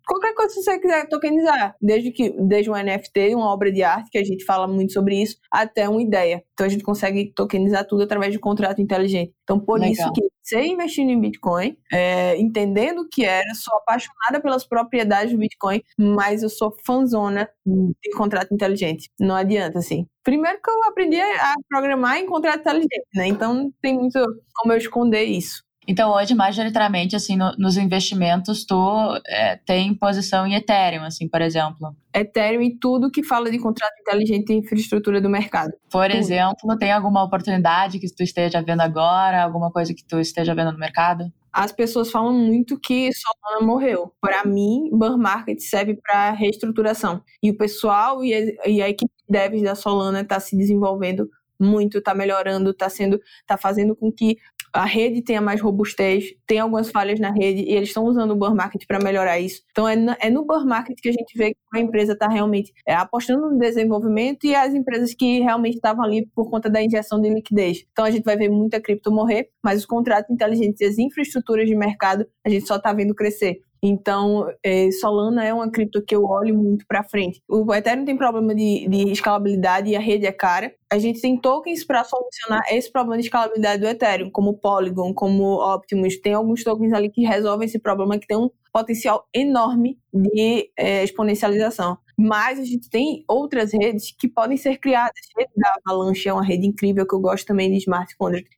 qualquer 0.07 0.35
coisa 0.35 0.55
que 0.55 0.63
você 0.63 0.79
quiser 0.79 1.07
tokenizar. 1.09 1.77
Desde 1.81 2.11
que 2.11 2.31
desde 2.31 2.71
um 2.71 2.75
NFT, 2.75 3.35
uma 3.35 3.53
obra 3.53 3.71
de 3.71 3.83
arte, 3.83 4.11
que 4.11 4.19
a 4.19 4.25
gente 4.25 4.45
fala 4.45 4.67
muito 4.67 4.93
sobre 4.93 5.21
isso, 5.21 5.37
até 5.51 5.87
uma 5.89 6.03
ideia. 6.03 6.43
Então 6.55 6.65
a 6.65 6.71
gente 6.71 6.85
consegue 6.85 7.33
tokenizar 7.35 7.87
tudo 7.87 8.05
através 8.05 8.33
de 8.33 8.39
contrato 8.39 8.81
inteligente. 8.81 9.35
Então, 9.43 9.61
por 9.61 9.79
Legal. 9.79 9.93
isso 9.93 10.13
que 10.13 10.32
você 10.43 10.65
investindo 10.67 11.11
em 11.11 11.21
Bitcoin, 11.21 11.77
é, 11.93 12.37
entendendo 12.39 13.09
que 13.11 13.25
era, 13.25 13.55
sou 13.55 13.77
apaixonada 13.77 14.41
pelas 14.41 14.67
propriedades 14.67 15.33
do 15.33 15.39
Bitcoin, 15.39 15.83
mas 15.99 16.43
eu 16.43 16.51
sou 16.51 16.77
fanzona 16.85 17.49
de 17.65 18.11
contrato 18.17 18.53
inteligente. 18.53 19.11
Não 19.19 19.35
adianta, 19.35 19.79
assim. 19.79 20.07
Primeiro 20.25 20.61
que 20.61 20.71
eu 20.71 20.83
aprendi 20.85 21.21
a 21.21 21.55
programar 21.69 22.19
em 22.19 22.27
contrato 22.27 22.61
inteligente, 22.61 23.07
né? 23.15 23.27
Então 23.27 23.55
não 23.55 23.73
tem 23.81 23.95
muito 23.95 24.19
como 24.55 24.73
eu 24.73 24.79
esconder 24.79 25.25
isso. 25.25 25.63
Então, 25.87 26.13
hoje, 26.13 26.35
majoritariamente, 26.35 27.17
assim, 27.17 27.37
no, 27.37 27.53
nos 27.59 27.77
investimentos, 27.77 28.65
tu 28.65 29.21
é, 29.27 29.57
tem 29.57 29.95
posição 29.95 30.47
em 30.47 30.55
Ethereum, 30.55 31.03
assim, 31.03 31.29
por 31.29 31.41
exemplo. 31.41 31.95
Ethereum 32.15 32.63
e 32.63 32.79
tudo 32.79 33.11
que 33.11 33.25
fala 33.25 33.51
de 33.51 33.59
contrato 33.59 33.95
inteligente 34.01 34.51
e 34.53 34.57
infraestrutura 34.57 35.21
do 35.21 35.29
mercado. 35.29 35.73
Por 35.91 36.07
tudo. 36.07 36.17
exemplo, 36.17 36.79
tem 36.79 36.93
alguma 36.93 37.25
oportunidade 37.25 37.99
que 37.99 38.15
tu 38.15 38.23
esteja 38.23 38.63
vendo 38.63 38.81
agora, 38.81 39.43
alguma 39.43 39.71
coisa 39.73 39.93
que 39.93 40.05
tu 40.05 40.21
esteja 40.21 40.55
vendo 40.55 40.73
no 40.73 40.79
mercado? 40.79 41.33
As 41.53 41.71
pessoas 41.71 42.11
falam 42.11 42.33
muito 42.33 42.81
que 42.81 43.11
Solana 43.13 43.67
morreu. 43.67 44.15
Para 44.21 44.45
mim, 44.45 44.89
Burr 44.91 45.19
Market 45.19 45.61
serve 45.61 45.95
para 45.95 46.31
reestruturação. 46.31 47.23
E 47.43 47.51
o 47.51 47.57
pessoal 47.57 48.25
e 48.25 48.33
a, 48.33 48.69
e 48.69 48.81
a 48.81 48.89
equipe 48.89 49.13
de 49.29 49.33
devs 49.33 49.63
da 49.63 49.75
Solana 49.75 50.21
está 50.23 50.41
se 50.41 50.57
desenvolvendo 50.57 51.29
muito, 51.61 51.99
está 51.99 52.15
melhorando, 52.15 52.71
está 52.71 52.89
sendo, 52.89 53.21
tá 53.47 53.57
fazendo 53.57 53.95
com 53.95 54.11
que 54.11 54.39
a 54.73 54.85
rede 54.85 55.23
tenha 55.23 55.41
mais 55.41 55.61
robustez, 55.61 56.35
tem 56.47 56.59
algumas 56.59 56.91
falhas 56.91 57.21
na 57.21 57.31
rede 57.31 57.63
e 57.63 57.75
eles 57.75 57.89
estão 57.89 58.05
usando 58.05 58.31
o 58.31 58.37
Burr 58.37 58.55
Market 58.55 58.87
para 58.87 58.99
melhorar 58.99 59.39
isso. 59.39 59.63
Então 59.71 59.87
é, 59.87 59.97
é 60.21 60.31
no 60.31 60.45
Burr 60.45 60.67
Market 60.67 60.99
que 61.01 61.09
a 61.09 61.13
gente 61.13 61.37
vê 61.37 61.51
que 61.51 61.59
a 61.75 61.81
empresa 61.81 62.15
está 62.15 62.29
realmente 62.29 62.73
é, 62.87 62.95
apostando 62.95 63.51
no 63.51 63.59
desenvolvimento 63.59 64.47
e 64.47 64.55
as 64.55 64.75
empresas 64.75 65.13
que 65.15 65.41
realmente 65.41 65.75
estavam 65.75 66.05
ali 66.05 66.27
por 66.35 66.51
conta 66.51 66.71
da 66.71 66.83
injeção 66.83 67.21
de 67.21 67.29
liquidez. 67.29 67.85
Então 67.93 68.05
a 68.05 68.11
gente 68.11 68.25
vai 68.25 68.37
ver 68.37 68.49
muita 68.49 68.81
cripto 68.81 69.13
morrer, 69.13 69.51
mas 69.63 69.81
os 69.81 69.87
contratos 69.87 70.31
inteligentes 70.31 70.81
e 70.81 70.85
as 70.85 70.99
infraestruturas 70.99 71.67
de 71.67 71.77
mercado 71.77 72.27
a 72.45 72.49
gente 72.49 72.67
só 72.67 72.77
está 72.77 72.93
vendo 72.93 73.15
crescer. 73.15 73.61
Então, 73.85 74.49
é, 74.63 74.93
Solana 74.93 75.45
é 75.45 75.53
uma 75.53 75.69
cripto 75.69 76.01
que 76.01 76.15
eu 76.15 76.25
olho 76.25 76.57
muito 76.57 76.87
para 76.87 77.03
frente. 77.03 77.43
O 77.49 77.75
Ethereum 77.75 78.05
tem 78.05 78.17
problema 78.17 78.55
de, 78.55 78.87
de, 78.89 79.11
escalabilidade 79.11 79.91
e 79.91 79.97
a 79.97 80.01
rede 80.01 80.25
é 80.25 80.31
cara. 80.31 80.73
A 80.93 80.99
gente 80.99 81.23
tem 81.23 81.39
tokens 81.39 81.83
para 81.83 82.05
solucionar 82.05 82.61
esse 82.71 82.93
problema 82.93 83.17
de 83.17 83.25
escalabilidade 83.25 83.81
do 83.81 83.89
Ethereum, 83.89 84.31
como 84.31 84.59
Polygon, 84.59 85.15
como 85.15 85.55
Optimus. 85.55 86.21
Tem 86.21 86.35
alguns 86.35 86.63
tokens 86.63 86.93
ali 86.93 87.09
que 87.09 87.23
resolvem 87.23 87.65
esse 87.65 87.79
problema, 87.79 88.19
que 88.19 88.27
tem 88.27 88.37
um 88.37 88.51
potencial 88.71 89.27
enorme 89.33 89.99
de 90.13 90.71
é, 90.77 91.03
exponencialização. 91.03 91.97
Mas 92.15 92.61
a 92.61 92.65
gente 92.65 92.91
tem 92.91 93.25
outras 93.27 93.73
redes 93.73 94.15
que 94.15 94.29
podem 94.29 94.59
ser 94.59 94.77
criadas. 94.77 95.15
A 95.35 95.41
rede 95.41 95.53
da 95.57 95.75
Avalanche 95.83 96.29
é 96.29 96.33
uma 96.35 96.45
rede 96.45 96.67
incrível 96.67 97.07
que 97.07 97.15
eu 97.15 97.21
gosto 97.21 97.47
também 97.47 97.71
de 97.71 97.79
smart 97.79 98.15
contract. 98.19 98.51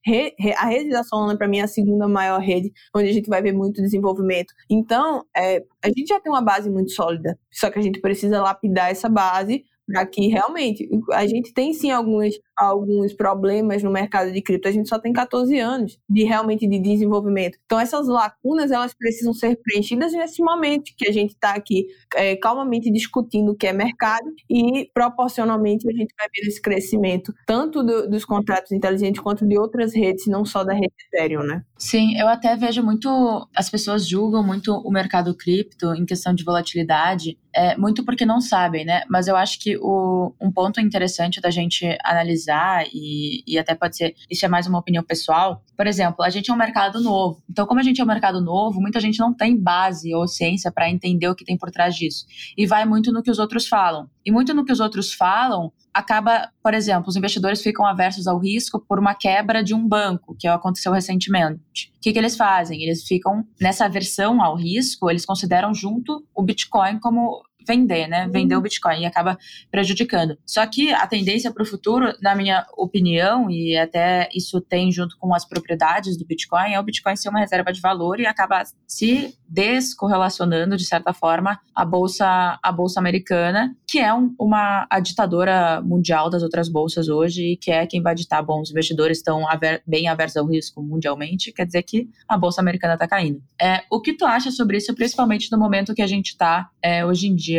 a 0.57 0.67
rede 0.67 0.91
da 0.91 1.05
Solana, 1.05 1.39
para 1.39 1.47
mim, 1.47 1.59
é 1.59 1.63
a 1.63 1.69
segunda 1.69 2.09
maior 2.09 2.41
rede, 2.41 2.73
onde 2.93 3.11
a 3.11 3.13
gente 3.13 3.29
vai 3.29 3.43
ver 3.43 3.53
muito 3.53 3.81
desenvolvimento. 3.81 4.53
Então, 4.69 5.25
é, 5.37 5.63
a 5.81 5.87
gente 5.87 6.09
já 6.09 6.19
tem 6.19 6.33
uma 6.33 6.43
base 6.43 6.69
muito 6.69 6.91
sólida, 6.91 7.39
só 7.53 7.71
que 7.71 7.79
a 7.79 7.83
gente 7.83 8.01
precisa 8.01 8.43
lapidar 8.43 8.91
essa 8.91 9.09
base 9.09 9.65
que 10.07 10.29
realmente 10.29 10.89
a 11.13 11.27
gente 11.27 11.53
tem 11.53 11.73
sim 11.75 11.91
alguns, 11.91 12.35
alguns 12.57 13.13
problemas 13.13 13.83
no 13.83 13.91
mercado 13.91 14.33
de 14.33 14.43
cripto. 14.43 14.69
A 14.69 14.73
gente 14.73 14.89
só 14.89 14.99
tem 14.99 15.13
14 15.13 15.59
anos 15.59 15.99
de 16.09 16.25
realmente 16.25 16.67
de 16.67 16.79
desenvolvimento. 16.79 17.59
Então 17.65 17.79
essas 17.79 18.09
lacunas 18.09 18.71
elas 18.71 18.95
precisam 18.95 19.33
ser 19.33 19.57
preenchidas 19.63 20.13
nesse 20.13 20.43
momento 20.43 20.93
que 20.97 21.09
a 21.09 21.13
gente 21.13 21.31
está 21.31 21.55
aqui 21.55 21.87
é, 22.15 22.37
calmamente 22.37 22.91
discutindo 22.91 23.53
o 23.53 23.57
que 23.57 23.67
é 23.67 23.73
mercado 23.73 24.27
e 24.49 24.91
proporcionalmente 24.93 25.89
a 25.89 25.93
gente 25.93 26.15
vai 26.19 26.29
ver 26.35 26.49
esse 26.49 26.61
crescimento 26.61 27.33
tanto 27.47 27.83
do, 27.83 28.09
dos 28.09 28.25
contratos 28.25 28.73
inteligentes 28.73 29.21
quanto 29.21 29.47
de 29.47 29.59
outras 29.59 29.95
redes, 29.95 30.27
não 30.27 30.45
só 30.45 30.65
da 30.65 30.73
rede 30.73 30.93
Ethereum, 31.13 31.43
né? 31.43 31.63
Sim, 31.77 32.19
eu 32.19 32.29
até 32.29 32.57
vejo 32.57 32.83
muito 32.83 33.49
as 33.55 33.69
pessoas 33.69 34.07
julgam 34.07 34.43
muito 34.43 34.73
o 34.73 34.91
mercado 34.91 35.35
cripto 35.37 35.95
em 35.95 36.05
questão 36.05 36.35
de 36.35 36.45
volatilidade, 36.45 37.39
é, 37.55 37.77
muito 37.77 38.05
porque 38.05 38.27
não 38.27 38.41
sabem, 38.41 38.85
né? 38.85 39.03
Mas 39.09 39.29
eu 39.29 39.37
acho 39.37 39.61
que 39.61 39.77
o, 39.79 40.35
um 40.41 40.51
ponto 40.51 40.81
interessante 40.81 41.41
da 41.41 41.51
gente 41.51 41.97
analisar, 42.05 42.44
e, 42.93 43.43
e 43.47 43.59
até 43.59 43.75
pode 43.75 43.97
ser, 43.97 44.15
isso 44.31 44.45
é 44.45 44.49
mais 44.49 44.67
uma 44.67 44.79
opinião 44.79 45.03
pessoal, 45.03 45.63
por 45.77 45.87
exemplo, 45.87 46.25
a 46.25 46.31
gente 46.31 46.51
é 46.51 46.55
um 46.55 46.57
mercado 46.57 47.01
novo. 47.01 47.43
Então, 47.51 47.67
como 47.67 47.81
a 47.81 47.83
gente 47.83 48.01
é 48.01 48.05
um 48.05 48.07
mercado 48.07 48.41
novo, 48.41 48.81
muita 48.81 49.01
gente 49.01 49.19
não 49.19 49.35
tem 49.35 49.57
base 49.57 50.15
ou 50.15 50.27
ciência 50.27 50.71
para 50.71 50.89
entender 50.89 51.29
o 51.29 51.35
que 51.35 51.45
tem 51.45 51.57
por 51.57 51.71
trás 51.71 51.95
disso. 51.95 52.27
E 52.57 52.67
vai 52.67 52.85
muito 52.85 53.13
no 53.13 53.23
que 53.23 53.31
os 53.31 53.39
outros 53.39 53.67
falam. 53.67 54.09
E 54.25 54.31
muito 54.31 54.55
no 54.55 54.65
que 54.65 54.73
os 54.73 54.81
outros 54.81 55.13
falam, 55.13 55.73
acaba, 55.93 56.51
por 56.63 56.75
exemplo, 56.75 57.09
os 57.09 57.17
investidores 57.17 57.63
ficam 57.63 57.87
aversos 57.87 58.27
ao 58.27 58.39
risco 58.39 58.81
por 58.81 58.99
uma 58.99 59.15
quebra 59.15 59.63
de 59.63 59.75
um 59.75 59.87
banco, 59.87 60.37
que 60.39 60.49
aconteceu 60.49 60.93
recentemente. 60.93 61.93
O 61.97 62.01
que, 62.01 62.13
que 62.13 62.19
eles 62.19 62.37
fazem? 62.37 62.83
Eles 62.83 63.05
ficam 63.05 63.45
nessa 63.61 63.85
aversão 63.85 64.43
ao 64.43 64.57
risco, 64.57 65.11
eles 65.11 65.25
consideram 65.25 65.75
junto 65.75 66.25
o 66.35 66.43
Bitcoin 66.43 66.99
como 66.99 67.43
vender, 67.67 68.07
né? 68.07 68.29
Vender 68.31 68.55
o 68.55 68.59
uhum. 68.59 68.63
Bitcoin 68.63 69.01
e 69.01 69.07
acaba 69.07 69.39
prejudicando. 69.71 70.37
Só 70.45 70.67
que 70.67 70.93
a 70.93 71.07
tendência 71.07 71.53
para 71.53 71.63
o 71.63 71.67
futuro, 71.67 72.13
na 72.21 72.35
minha 72.35 72.67
opinião, 72.77 73.51
e 73.51 73.77
até 73.77 74.29
isso 74.35 74.61
tem 74.61 74.91
junto 74.93 75.17
com 75.19 75.35
as 75.35 75.45
propriedades 75.45 76.17
do 76.17 76.27
Bitcoin, 76.27 76.73
é 76.73 76.81
o 76.81 76.83
Bitcoin 76.83 77.17
ser 77.17 77.29
uma 77.29 77.41
reserva 77.41 77.73
de 77.73 77.81
valor 77.81 78.21
e 78.21 78.27
acaba 78.27 78.63
se 78.87 79.35
descorrelacionando, 79.49 80.77
de 80.77 80.85
certa 80.85 81.13
forma, 81.13 81.61
a 81.75 81.85
bolsa, 81.85 82.59
a 82.63 82.73
bolsa 82.73 82.99
americana, 82.99 83.75
que 83.87 83.99
é 83.99 84.13
um, 84.13 84.35
uma 84.39 84.87
a 84.91 85.01
ditadora 85.01 85.81
mundial 85.83 86.29
das 86.29 86.43
outras 86.43 86.69
bolsas 86.69 87.09
hoje 87.09 87.53
e 87.53 87.57
que 87.57 87.71
é 87.71 87.87
quem 87.87 88.03
vai 88.03 88.15
ditar, 88.15 88.43
bom, 88.43 88.61
os 88.61 88.71
investidores 88.71 89.19
estão 89.19 89.49
aver, 89.49 89.83
bem 89.87 90.09
aversos 90.09 90.37
ao 90.37 90.47
risco 90.47 90.83
mundialmente, 90.83 91.53
quer 91.53 91.67
dizer 91.67 91.83
que 91.83 92.09
a 92.29 92.37
bolsa 92.37 92.61
americana 92.61 92.95
está 92.95 93.07
caindo. 93.07 93.41
É, 93.61 93.83
o 93.91 94.01
que 94.01 94.15
tu 94.15 94.25
acha 94.25 94.51
sobre 94.51 94.79
isso, 94.79 94.95
principalmente 94.95 95.51
no 95.53 95.59
momento 95.59 95.95
que 95.95 96.03
a 96.03 96.07
gente 96.07 96.29
está 96.31 96.69
é, 96.83 97.05
hoje 97.05 97.29
em 97.29 97.35
dia? 97.35 97.54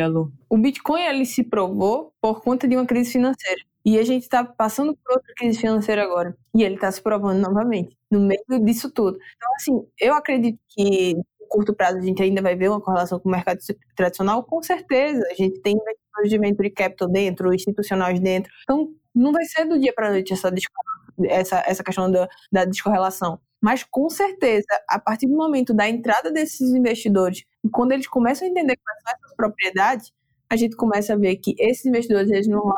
O 0.49 0.58
Bitcoin 0.58 1.01
ele 1.01 1.25
se 1.25 1.43
provou 1.43 2.13
por 2.21 2.41
conta 2.41 2.67
de 2.67 2.75
uma 2.75 2.86
crise 2.86 3.12
financeira. 3.12 3.62
E 3.86 3.99
a 3.99 4.03
gente 4.03 4.23
está 4.23 4.43
passando 4.43 4.95
por 4.95 5.13
outra 5.15 5.34
crise 5.36 5.60
financeira 5.60 6.03
agora. 6.03 6.36
E 6.55 6.63
ele 6.63 6.75
está 6.75 6.91
se 6.91 7.01
provando 7.01 7.39
novamente, 7.39 7.95
no 8.10 8.19
meio 8.19 8.41
disso 8.63 8.89
tudo. 8.91 9.17
Então, 9.36 9.49
assim, 9.55 9.88
eu 9.99 10.15
acredito 10.15 10.60
que 10.69 11.13
no 11.13 11.47
curto 11.47 11.73
prazo 11.73 11.99
a 11.99 12.01
gente 12.01 12.21
ainda 12.21 12.41
vai 12.41 12.55
ver 12.55 12.69
uma 12.69 12.81
correlação 12.81 13.19
com 13.19 13.29
o 13.29 13.31
mercado 13.31 13.60
tradicional, 13.95 14.43
com 14.43 14.62
certeza. 14.63 15.23
A 15.29 15.36
gente 15.36 15.62
tem 15.62 15.73
investidores 15.73 16.29
de 16.29 16.39
venture 16.39 16.69
capital 16.71 17.08
dentro, 17.08 17.53
institucionais 17.53 18.19
dentro. 18.19 18.51
Então, 18.63 18.89
não 19.13 19.31
vai 19.31 19.45
ser 19.45 19.65
do 19.65 19.79
dia 19.79 19.93
para 19.93 20.08
a 20.08 20.12
noite 20.12 20.34
essa, 20.34 20.51
essa, 21.25 21.63
essa 21.67 21.84
questão 21.84 22.10
da, 22.12 22.27
da 22.51 22.65
descorrelação. 22.65 23.39
Mas 23.62 23.84
com 23.84 24.10
certeza, 24.10 24.67
a 24.88 24.99
partir 24.99 25.27
do 25.27 25.36
momento 25.36 25.73
da 25.73 25.89
entrada 25.89 26.31
desses 26.31 26.73
investidores, 26.73 27.43
quando 27.71 27.91
eles 27.91 28.08
começam 28.08 28.47
a 28.47 28.51
entender 28.51 28.78
quais 28.78 29.01
são 29.04 29.13
essas 29.13 29.36
propriedades, 29.36 30.13
a 30.49 30.56
gente 30.56 30.75
começa 30.75 31.13
a 31.13 31.17
ver 31.17 31.38
que 31.38 31.56
esses 31.60 31.86
investidores 31.86 32.30
eles 32.32 32.47
não, 32.47 32.71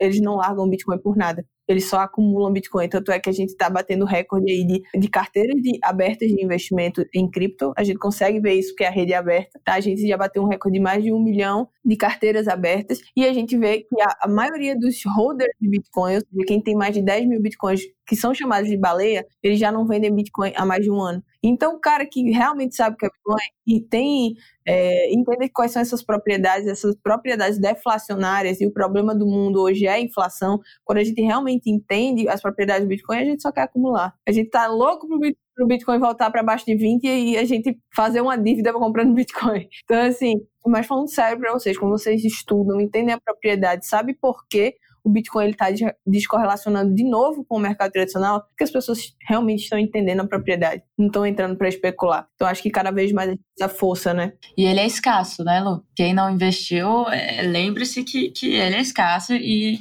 eles 0.00 0.20
não 0.20 0.36
largam 0.36 0.68
Bitcoin 0.68 0.98
por 0.98 1.16
nada. 1.16 1.44
eles 1.68 1.88
só 1.88 2.00
acumulam 2.00 2.52
Bitcoin. 2.52 2.88
Tanto 2.88 3.10
é 3.12 3.18
que 3.18 3.30
a 3.30 3.32
gente 3.32 3.50
está 3.50 3.70
batendo 3.70 4.04
recorde 4.04 4.50
aí 4.50 4.64
de, 4.64 4.82
de 4.98 5.08
carteiras 5.08 5.54
de, 5.62 5.78
abertas 5.82 6.28
de 6.28 6.44
investimento 6.44 7.04
em 7.14 7.30
cripto. 7.30 7.72
A 7.76 7.84
gente 7.84 7.98
consegue 7.98 8.40
ver 8.40 8.54
isso 8.54 8.70
porque 8.70 8.84
a 8.84 8.90
rede 8.90 9.12
é 9.12 9.16
aberta. 9.16 9.60
Tá? 9.64 9.74
A 9.74 9.80
gente 9.80 10.06
já 10.06 10.16
bateu 10.16 10.42
um 10.42 10.48
recorde 10.48 10.78
de 10.78 10.82
mais 10.82 11.02
de 11.02 11.12
um 11.12 11.22
milhão 11.22 11.68
de 11.84 11.96
carteiras 11.96 12.48
abertas. 12.48 13.00
E 13.16 13.24
a 13.24 13.32
gente 13.32 13.56
vê 13.56 13.80
que 13.80 14.00
a, 14.00 14.16
a 14.22 14.28
maioria 14.28 14.78
dos 14.78 14.96
holders 15.16 15.52
de 15.60 15.68
Bitcoin, 15.68 16.14
ou 16.14 16.20
seja, 16.20 16.44
quem 16.46 16.60
tem 16.60 16.74
mais 16.74 16.94
de 16.94 17.02
10 17.02 17.26
mil 17.26 17.40
Bitcoins, 17.40 17.82
que 18.06 18.16
são 18.16 18.34
chamados 18.34 18.68
de 18.68 18.76
baleia, 18.76 19.26
eles 19.42 19.58
já 19.58 19.70
não 19.70 19.86
vendem 19.86 20.14
Bitcoin 20.14 20.52
há 20.56 20.66
mais 20.66 20.82
de 20.82 20.90
um 20.90 21.00
ano. 21.00 21.22
Então, 21.42 21.74
o 21.74 21.80
cara 21.80 22.06
que 22.06 22.30
realmente 22.30 22.74
sabe 22.76 22.94
o 22.94 22.98
que 22.98 23.06
é 23.06 23.08
Bitcoin 23.08 23.48
e 23.66 23.80
tem 23.80 24.34
é, 24.66 25.12
entender 25.12 25.48
quais 25.48 25.72
são 25.72 25.82
essas 25.82 26.02
propriedades, 26.02 26.66
essas 26.66 26.94
propriedades 27.02 27.58
deflacionárias 27.58 28.60
e 28.60 28.66
o 28.66 28.72
problema 28.72 29.14
do 29.14 29.26
mundo 29.26 29.61
hoje 29.62 29.86
é 29.86 30.00
inflação. 30.00 30.60
Quando 30.84 30.98
a 30.98 31.04
gente 31.04 31.20
realmente 31.20 31.70
entende 31.70 32.28
as 32.28 32.40
propriedades 32.40 32.84
do 32.84 32.88
Bitcoin, 32.88 33.18
a 33.18 33.24
gente 33.24 33.42
só 33.42 33.52
quer 33.52 33.62
acumular. 33.62 34.14
A 34.26 34.32
gente 34.32 34.50
tá 34.50 34.66
louco 34.66 35.06
pro 35.54 35.66
Bitcoin 35.66 35.98
voltar 35.98 36.30
para 36.30 36.42
baixo 36.42 36.64
de 36.66 36.74
20 36.74 37.04
e 37.04 37.36
a 37.36 37.44
gente 37.44 37.78
fazer 37.94 38.20
uma 38.20 38.36
dívida 38.36 38.72
comprando 38.74 39.14
Bitcoin. 39.14 39.68
Então, 39.84 40.00
assim, 40.02 40.34
mas 40.66 40.86
falando 40.86 41.08
sério 41.08 41.38
para 41.38 41.52
vocês, 41.52 41.78
quando 41.78 41.92
vocês 41.92 42.24
estudam, 42.24 42.80
entendem 42.80 43.14
a 43.14 43.20
propriedade, 43.20 43.86
sabe 43.86 44.14
por 44.14 44.46
quê, 44.48 44.76
o 45.04 45.10
Bitcoin 45.10 45.50
está 45.50 45.66
descorrelacionando 46.06 46.94
de 46.94 47.04
novo 47.04 47.44
com 47.44 47.56
o 47.56 47.60
mercado 47.60 47.90
tradicional, 47.92 48.42
porque 48.48 48.64
as 48.64 48.70
pessoas 48.70 49.14
realmente 49.28 49.64
estão 49.64 49.78
entendendo 49.78 50.20
a 50.20 50.26
propriedade, 50.26 50.82
não 50.98 51.06
estão 51.06 51.26
entrando 51.26 51.56
para 51.56 51.68
especular. 51.68 52.28
Então 52.34 52.46
acho 52.46 52.62
que 52.62 52.70
cada 52.70 52.90
vez 52.90 53.12
mais 53.12 53.36
a 53.60 53.68
força, 53.68 54.14
né? 54.14 54.32
E 54.56 54.64
ele 54.64 54.80
é 54.80 54.86
escasso, 54.86 55.44
né, 55.44 55.60
Lu? 55.60 55.84
Quem 55.94 56.14
não 56.14 56.30
investiu, 56.30 57.08
é, 57.08 57.42
lembre-se 57.42 58.04
que, 58.04 58.30
que 58.30 58.54
ele 58.54 58.76
é 58.76 58.80
escasso 58.80 59.34
e 59.34 59.78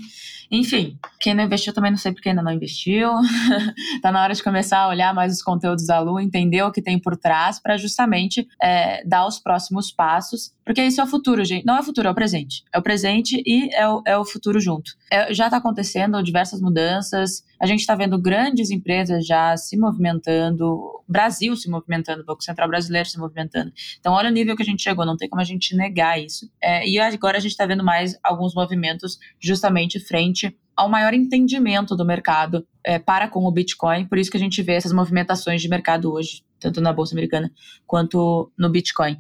enfim, 0.51 0.97
quem 1.21 1.35
não 1.35 1.43
investiu 1.43 1.71
também 1.71 1.91
não 1.91 1.97
sei 1.97 2.11
porque 2.11 2.29
ainda 2.29 2.41
não 2.41 2.51
investiu. 2.51 3.11
tá 4.01 4.11
na 4.11 4.23
hora 4.23 4.33
de 4.33 4.43
começar 4.43 4.79
a 4.79 4.87
olhar 4.87 5.13
mais 5.13 5.31
os 5.31 5.41
conteúdos 5.41 5.85
da 5.85 5.99
Lu, 5.99 6.19
entender 6.19 6.63
o 6.63 6.71
que 6.71 6.81
tem 6.81 6.99
por 6.99 7.15
trás, 7.15 7.59
para 7.59 7.77
justamente 7.77 8.47
é, 8.61 9.05
dar 9.05 9.27
os 9.27 9.39
próximos 9.39 9.91
passos. 9.91 10.51
Porque 10.65 10.81
isso 10.83 10.99
é 10.99 11.03
o 11.03 11.07
futuro, 11.07 11.45
gente. 11.45 11.65
Não 11.65 11.77
é 11.77 11.79
o 11.79 11.83
futuro, 11.83 12.07
é 12.07 12.11
o 12.11 12.15
presente. 12.15 12.63
É 12.73 12.79
o 12.79 12.81
presente 12.81 13.41
e 13.45 13.73
é 13.73 13.87
o, 13.87 14.01
é 14.05 14.17
o 14.17 14.25
futuro 14.25 14.59
junto. 14.59 14.91
É, 15.11 15.33
já 15.33 15.45
está 15.45 15.57
acontecendo 15.57 16.21
diversas 16.23 16.59
mudanças. 16.59 17.43
A 17.59 17.67
gente 17.67 17.81
está 17.81 17.93
vendo 17.93 18.19
grandes 18.19 18.71
empresas 18.71 19.25
já 19.25 19.55
se 19.57 19.77
movimentando, 19.77 21.03
Brasil 21.07 21.55
se 21.55 21.69
movimentando, 21.69 22.25
Banco 22.25 22.43
Central 22.43 22.67
Brasileiro 22.67 23.07
se 23.07 23.19
movimentando. 23.19 23.71
Então, 23.99 24.13
olha 24.13 24.29
o 24.29 24.33
nível 24.33 24.55
que 24.55 24.63
a 24.63 24.65
gente 24.65 24.81
chegou, 24.81 25.05
não 25.05 25.17
tem 25.17 25.29
como 25.29 25.41
a 25.41 25.45
gente 25.45 25.75
negar 25.75 26.19
isso. 26.19 26.49
É, 26.61 26.87
e 26.87 26.99
agora 26.99 27.37
a 27.37 27.39
gente 27.41 27.51
está 27.51 27.65
vendo 27.65 27.83
mais 27.83 28.17
alguns 28.23 28.55
movimentos 28.55 29.19
justamente 29.39 29.99
frente 29.99 30.55
ao 30.75 30.89
maior 30.89 31.13
entendimento 31.13 31.95
do 31.95 32.05
mercado 32.05 32.65
é, 32.83 32.97
para 32.97 33.27
com 33.27 33.45
o 33.45 33.51
Bitcoin, 33.51 34.05
por 34.05 34.17
isso 34.17 34.31
que 34.31 34.37
a 34.37 34.39
gente 34.39 34.61
vê 34.61 34.73
essas 34.73 34.93
movimentações 34.93 35.61
de 35.61 35.69
mercado 35.69 36.11
hoje, 36.11 36.43
tanto 36.59 36.81
na 36.81 36.93
Bolsa 36.93 37.13
Americana 37.13 37.51
quanto 37.85 38.51
no 38.57 38.69
Bitcoin. 38.69 39.17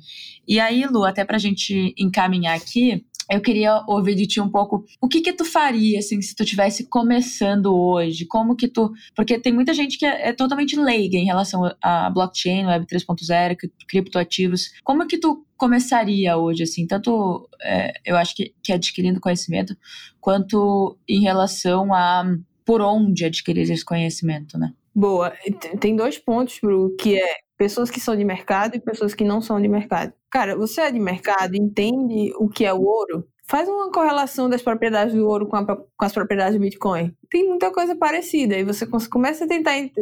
E 0.47 0.59
aí, 0.59 0.85
Lu, 0.85 1.03
até 1.03 1.23
para 1.23 1.35
a 1.35 1.39
gente 1.39 1.93
encaminhar 1.97 2.55
aqui, 2.55 3.05
eu 3.29 3.41
queria 3.41 3.83
ouvir 3.87 4.15
de 4.15 4.27
ti 4.27 4.41
um 4.41 4.49
pouco 4.49 4.85
o 5.01 5.07
que 5.07 5.21
que 5.21 5.33
tu 5.33 5.45
faria, 5.45 5.99
assim, 5.99 6.21
se 6.21 6.35
tu 6.35 6.45
tivesse 6.45 6.87
começando 6.87 7.75
hoje, 7.75 8.25
como 8.25 8.55
que 8.55 8.67
tu... 8.67 8.91
Porque 9.15 9.39
tem 9.39 9.53
muita 9.53 9.73
gente 9.73 9.97
que 9.97 10.05
é, 10.05 10.29
é 10.29 10.33
totalmente 10.33 10.75
leiga 10.77 11.17
em 11.17 11.25
relação 11.25 11.69
a 11.81 12.09
blockchain, 12.09 12.65
web 12.65 12.85
3.0, 12.85 13.57
criptoativos. 13.87 14.71
Como 14.83 15.07
que 15.07 15.17
tu 15.17 15.45
começaria 15.57 16.37
hoje, 16.37 16.63
assim, 16.63 16.87
tanto 16.87 17.47
é, 17.61 17.93
eu 18.05 18.17
acho 18.17 18.35
que, 18.35 18.53
que 18.63 18.73
adquirindo 18.73 19.19
conhecimento, 19.19 19.75
quanto 20.19 20.97
em 21.07 21.21
relação 21.21 21.93
a 21.93 22.25
por 22.65 22.81
onde 22.81 23.25
adquirir 23.25 23.69
esse 23.69 23.83
conhecimento, 23.83 24.57
né? 24.57 24.73
Boa. 24.93 25.33
Tem 25.79 25.95
dois 25.95 26.17
pontos, 26.17 26.59
Bru, 26.61 26.95
que 26.97 27.17
é 27.17 27.37
pessoas 27.61 27.91
que 27.91 27.99
são 27.99 28.15
de 28.15 28.25
mercado 28.25 28.75
e 28.75 28.79
pessoas 28.79 29.13
que 29.13 29.23
não 29.23 29.39
são 29.39 29.61
de 29.61 29.67
mercado. 29.67 30.11
Cara, 30.31 30.55
você 30.55 30.81
é 30.81 30.91
de 30.91 30.99
mercado, 30.99 31.53
entende 31.53 32.33
o 32.37 32.49
que 32.49 32.65
é 32.65 32.73
o 32.73 32.81
ouro? 32.81 33.27
Faz 33.43 33.69
uma 33.69 33.91
correlação 33.91 34.49
das 34.49 34.63
propriedades 34.63 35.13
do 35.13 35.27
ouro 35.27 35.45
com, 35.45 35.57
a, 35.57 35.63
com 35.75 35.85
as 35.99 36.11
propriedades 36.11 36.55
do 36.55 36.59
Bitcoin. 36.59 37.15
Tem 37.29 37.47
muita 37.47 37.69
coisa 37.69 37.95
parecida. 37.95 38.57
E 38.57 38.63
você 38.63 38.87
começa 39.07 39.45
a 39.45 39.47
tentar 39.47 39.77
ent 39.77 39.93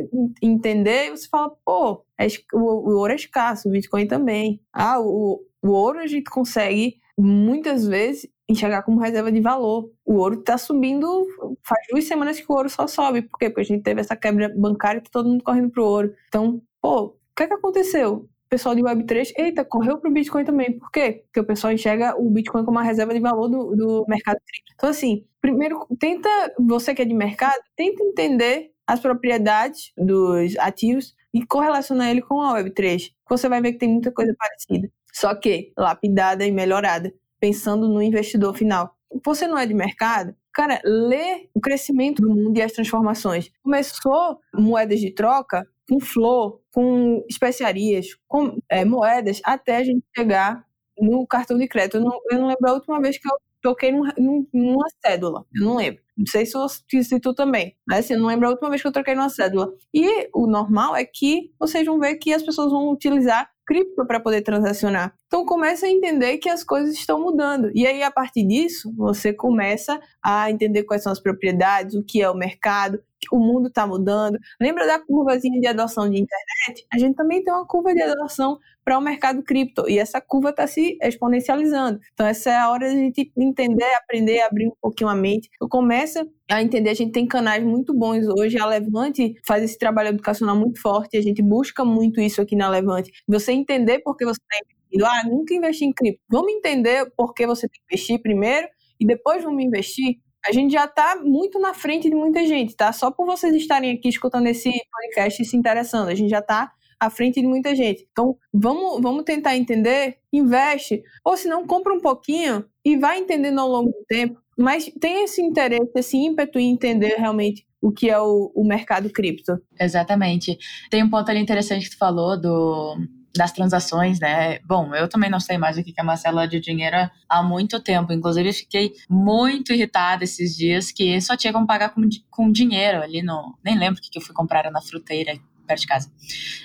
entender 0.41 1.07
e 1.07 1.09
você 1.09 1.27
fala, 1.27 1.51
pô, 1.65 2.01
é, 2.17 2.27
o, 2.53 2.59
o, 2.59 2.97
ouro 2.97 3.11
é 3.11 3.17
escasso, 3.17 3.67
o 3.67 3.71
Bitcoin 3.73 4.07
também. 4.07 4.61
Ah, 4.71 5.01
o, 5.01 5.41
o 5.61 5.69
ouro 5.69 5.99
a 5.99 6.07
gente 6.07 6.29
consegue 6.29 6.95
muitas 7.17 7.85
vezes 7.85 8.25
enxergar 8.47 8.83
como 8.83 9.01
reserva 9.01 9.29
de 9.29 9.41
valor. 9.41 9.91
O 10.05 10.13
ouro 10.13 10.39
está 10.39 10.57
subindo, 10.57 11.27
faz 11.61 11.85
duas 11.91 12.05
semanas 12.05 12.39
que 12.39 12.49
o 12.49 12.55
ouro 12.55 12.69
só 12.69 12.87
sobe. 12.87 13.23
Por 13.23 13.37
quê? 13.37 13.49
Porque 13.49 13.61
a 13.61 13.65
gente 13.65 13.83
teve 13.83 13.99
essa 13.99 14.15
quebra 14.15 14.47
bancária 14.55 14.99
e 14.99 15.01
tá 15.01 15.09
todo 15.11 15.27
mundo 15.27 15.43
correndo 15.43 15.69
pro 15.69 15.83
ouro. 15.83 16.15
Então, 16.29 16.61
pô, 16.81 17.18
que 17.39 17.43
é 17.43 17.47
que 17.47 17.53
aconteceu? 17.53 18.29
pessoal 18.49 18.73
de 18.73 18.81
Web3, 18.81 19.31
eita, 19.37 19.63
correu 19.63 19.99
para 19.99 20.09
o 20.09 20.13
Bitcoin 20.13 20.43
também. 20.43 20.77
Por 20.77 20.89
quê? 20.91 21.23
Porque 21.25 21.39
o 21.39 21.45
pessoal 21.45 21.71
enxerga 21.71 22.19
o 22.19 22.29
Bitcoin 22.31 22.65
como 22.65 22.77
uma 22.77 22.83
reserva 22.83 23.13
de 23.13 23.19
valor 23.19 23.47
do, 23.47 23.75
do 23.75 24.05
mercado 24.07 24.39
cripto. 24.43 24.73
Então, 24.73 24.89
assim, 24.89 25.23
primeiro, 25.39 25.85
tenta, 25.99 26.27
você 26.59 26.95
que 26.95 27.01
é 27.03 27.05
de 27.05 27.13
mercado, 27.13 27.61
tenta 27.75 28.03
entender 28.03 28.71
as 28.87 28.99
propriedades 28.99 29.91
dos 29.95 30.57
ativos 30.57 31.15
e 31.31 31.45
correlacionar 31.45 32.09
ele 32.09 32.23
com 32.23 32.41
a 32.41 32.59
Web3. 32.59 33.11
Você 33.29 33.47
vai 33.47 33.61
ver 33.61 33.73
que 33.73 33.77
tem 33.77 33.89
muita 33.89 34.11
coisa 34.11 34.33
parecida. 34.35 34.89
Só 35.13 35.35
que 35.35 35.71
lapidada 35.77 36.43
e 36.43 36.51
melhorada, 36.51 37.13
pensando 37.39 37.87
no 37.87 38.01
investidor 38.01 38.55
final. 38.55 38.95
Você 39.23 39.47
não 39.47 39.59
é 39.59 39.67
de 39.67 39.75
mercado? 39.75 40.35
Cara, 40.51 40.81
lê 40.83 41.49
o 41.53 41.61
crescimento 41.61 42.21
do 42.23 42.33
mundo 42.33 42.57
e 42.57 42.63
as 42.63 42.71
transformações. 42.71 43.51
Começou 43.61 44.39
moedas 44.55 44.99
de 44.99 45.11
troca 45.13 45.67
com 45.89 45.99
flor, 45.99 46.61
com 46.71 47.25
especiarias, 47.27 48.15
com 48.27 48.59
é, 48.69 48.85
moedas, 48.85 49.41
até 49.43 49.77
a 49.77 49.83
gente 49.83 50.03
chegar 50.15 50.63
no 50.99 51.25
cartão 51.25 51.57
de 51.57 51.67
crédito. 51.67 51.97
Eu 51.97 52.01
não, 52.01 52.19
eu 52.29 52.39
não 52.39 52.47
lembro 52.47 52.69
a 52.69 52.73
última 52.73 53.01
vez 53.01 53.17
que 53.17 53.27
eu 53.27 53.35
toquei 53.61 53.91
num, 53.91 54.03
num, 54.17 54.47
numa 54.53 54.85
cédula. 55.03 55.45
Eu 55.53 55.65
não 55.65 55.75
lembro. 55.77 56.01
Não 56.15 56.25
sei 56.27 56.45
se, 56.45 56.55
eu, 56.55 56.67
se 56.69 57.19
tu 57.19 57.33
também. 57.33 57.75
Mas 57.87 57.99
assim, 57.99 58.13
eu 58.13 58.19
não 58.19 58.27
lembro 58.27 58.47
a 58.47 58.51
última 58.51 58.69
vez 58.69 58.81
que 58.81 58.87
eu 58.87 58.91
troquei 58.91 59.15
numa 59.15 59.29
cédula. 59.29 59.73
E 59.93 60.29
o 60.33 60.45
normal 60.45 60.95
é 60.95 61.05
que 61.05 61.51
vocês 61.59 61.85
vão 61.85 61.99
ver 61.99 62.15
que 62.15 62.33
as 62.33 62.43
pessoas 62.43 62.71
vão 62.71 62.91
utilizar 62.91 63.49
cripto 63.65 64.05
para 64.05 64.19
poder 64.19 64.41
transacionar. 64.41 65.13
Então 65.27 65.45
começa 65.45 65.85
a 65.85 65.89
entender 65.89 66.39
que 66.39 66.49
as 66.49 66.63
coisas 66.63 66.95
estão 66.95 67.21
mudando. 67.21 67.71
E 67.75 67.85
aí, 67.85 68.01
a 68.01 68.09
partir 68.09 68.43
disso, 68.43 68.91
você 68.97 69.31
começa 69.31 69.99
a 70.25 70.49
entender 70.49 70.83
quais 70.83 71.03
são 71.03 71.11
as 71.11 71.19
propriedades, 71.19 71.95
o 71.95 72.03
que 72.03 72.19
é 72.19 72.29
o 72.29 72.35
mercado, 72.35 72.99
o 73.31 73.39
mundo 73.39 73.67
está 73.67 73.85
mudando. 73.85 74.37
Lembra 74.59 74.85
da 74.85 74.99
curvazinha 74.99 75.59
de 75.59 75.67
adoção 75.67 76.09
de 76.09 76.21
internet? 76.21 76.87
A 76.93 76.97
gente 76.97 77.15
também 77.15 77.43
tem 77.43 77.53
uma 77.53 77.65
curva 77.65 77.93
de 77.93 78.01
adoção 78.01 78.57
para 78.83 78.97
o 78.97 79.01
mercado 79.01 79.43
cripto 79.43 79.87
e 79.87 79.99
essa 79.99 80.19
curva 80.19 80.49
está 80.49 80.65
se 80.65 80.97
exponencializando. 81.01 81.99
Então 82.13 82.25
essa 82.25 82.49
é 82.49 82.57
a 82.57 82.69
hora 82.71 82.89
de 82.89 82.95
a 82.95 82.99
gente 82.99 83.31
entender, 83.37 83.93
aprender, 83.95 84.41
abrir 84.41 84.67
um 84.67 84.73
pouquinho 84.81 85.09
a 85.09 85.15
mente. 85.15 85.49
Começa 85.69 86.27
a 86.49 86.63
entender, 86.63 86.89
a 86.89 86.95
gente 86.95 87.11
tem 87.11 87.27
canais 87.27 87.63
muito 87.63 87.93
bons 87.93 88.25
hoje, 88.27 88.59
a 88.59 88.65
Levante 88.65 89.35
faz 89.45 89.63
esse 89.63 89.77
trabalho 89.77 90.09
educacional 90.09 90.55
muito 90.55 90.81
forte, 90.81 91.17
a 91.17 91.21
gente 91.21 91.41
busca 91.41 91.85
muito 91.85 92.19
isso 92.19 92.41
aqui 92.41 92.55
na 92.55 92.67
Levante. 92.67 93.11
Você 93.27 93.51
entender 93.51 93.99
por 93.99 94.17
que 94.17 94.25
você 94.25 94.39
está 94.41 94.57
investindo. 94.57 95.05
Ah, 95.05 95.23
nunca 95.29 95.53
investi 95.53 95.85
em 95.85 95.93
cripto. 95.93 96.21
Vamos 96.27 96.51
entender 96.51 97.11
por 97.15 97.33
que 97.33 97.45
você 97.45 97.67
tem 97.67 97.79
que 97.79 97.95
investir 97.95 98.21
primeiro 98.21 98.67
e 98.99 99.05
depois 99.05 99.43
vamos 99.43 99.63
investir 99.63 100.17
a 100.45 100.51
gente 100.51 100.71
já 100.71 100.85
está 100.85 101.17
muito 101.23 101.59
na 101.59 101.73
frente 101.73 102.09
de 102.09 102.15
muita 102.15 102.45
gente, 102.45 102.75
tá? 102.75 102.91
Só 102.91 103.11
por 103.11 103.25
vocês 103.25 103.53
estarem 103.55 103.91
aqui 103.91 104.09
escutando 104.09 104.47
esse 104.47 104.71
podcast 104.91 105.41
e 105.41 105.45
se 105.45 105.57
interessando, 105.57 106.09
a 106.09 106.15
gente 106.15 106.29
já 106.29 106.39
está 106.39 106.71
à 106.99 107.09
frente 107.09 107.39
de 107.39 107.47
muita 107.47 107.73
gente. 107.75 108.07
Então, 108.11 108.35
vamos, 108.53 109.01
vamos 109.01 109.23
tentar 109.23 109.55
entender, 109.55 110.17
investe, 110.33 111.01
ou 111.23 111.37
se 111.37 111.47
não, 111.47 111.65
compra 111.65 111.93
um 111.93 112.01
pouquinho 112.01 112.65
e 112.83 112.97
vai 112.97 113.19
entendendo 113.19 113.59
ao 113.59 113.69
longo 113.69 113.89
do 113.89 114.05
tempo. 114.07 114.39
Mas 114.57 114.91
tem 114.99 115.23
esse 115.23 115.41
interesse, 115.41 115.89
esse 115.95 116.17
ímpeto 116.17 116.59
em 116.59 116.71
entender 116.71 117.15
realmente 117.15 117.65
o 117.81 117.91
que 117.91 118.09
é 118.09 118.19
o, 118.19 118.51
o 118.53 118.67
mercado 118.67 119.09
cripto. 119.09 119.57
Exatamente. 119.79 120.57
Tem 120.89 121.01
um 121.01 121.09
ponto 121.09 121.29
ali 121.29 121.39
interessante 121.39 121.85
que 121.85 121.95
tu 121.95 121.97
falou 121.97 122.39
do 122.39 122.97
das 123.35 123.51
transações, 123.51 124.19
né? 124.19 124.59
Bom, 124.59 124.93
eu 124.95 125.07
também 125.07 125.29
não 125.29 125.39
sei 125.39 125.57
mais 125.57 125.77
o 125.77 125.83
que 125.83 125.93
é 125.97 126.17
célula 126.17 126.47
de 126.47 126.59
dinheiro 126.59 127.09
há 127.27 127.43
muito 127.43 127.79
tempo. 127.79 128.11
Inclusive, 128.11 128.53
fiquei 128.53 128.93
muito 129.09 129.73
irritada 129.73 130.23
esses 130.23 130.55
dias 130.55 130.91
que 130.91 131.19
só 131.21 131.35
tinha 131.35 131.53
como 131.53 131.67
pagar 131.67 131.89
com, 131.89 132.01
com 132.29 132.51
dinheiro 132.51 133.01
ali 133.01 133.21
no. 133.21 133.57
Nem 133.63 133.77
lembro 133.77 133.99
o 133.99 134.01
que 134.01 134.17
eu 134.17 134.21
fui 134.21 134.33
comprar 134.33 134.69
na 134.71 134.81
fruteira 134.81 135.37
perto 135.69 135.81
de 135.81 135.87
casa. 135.87 136.11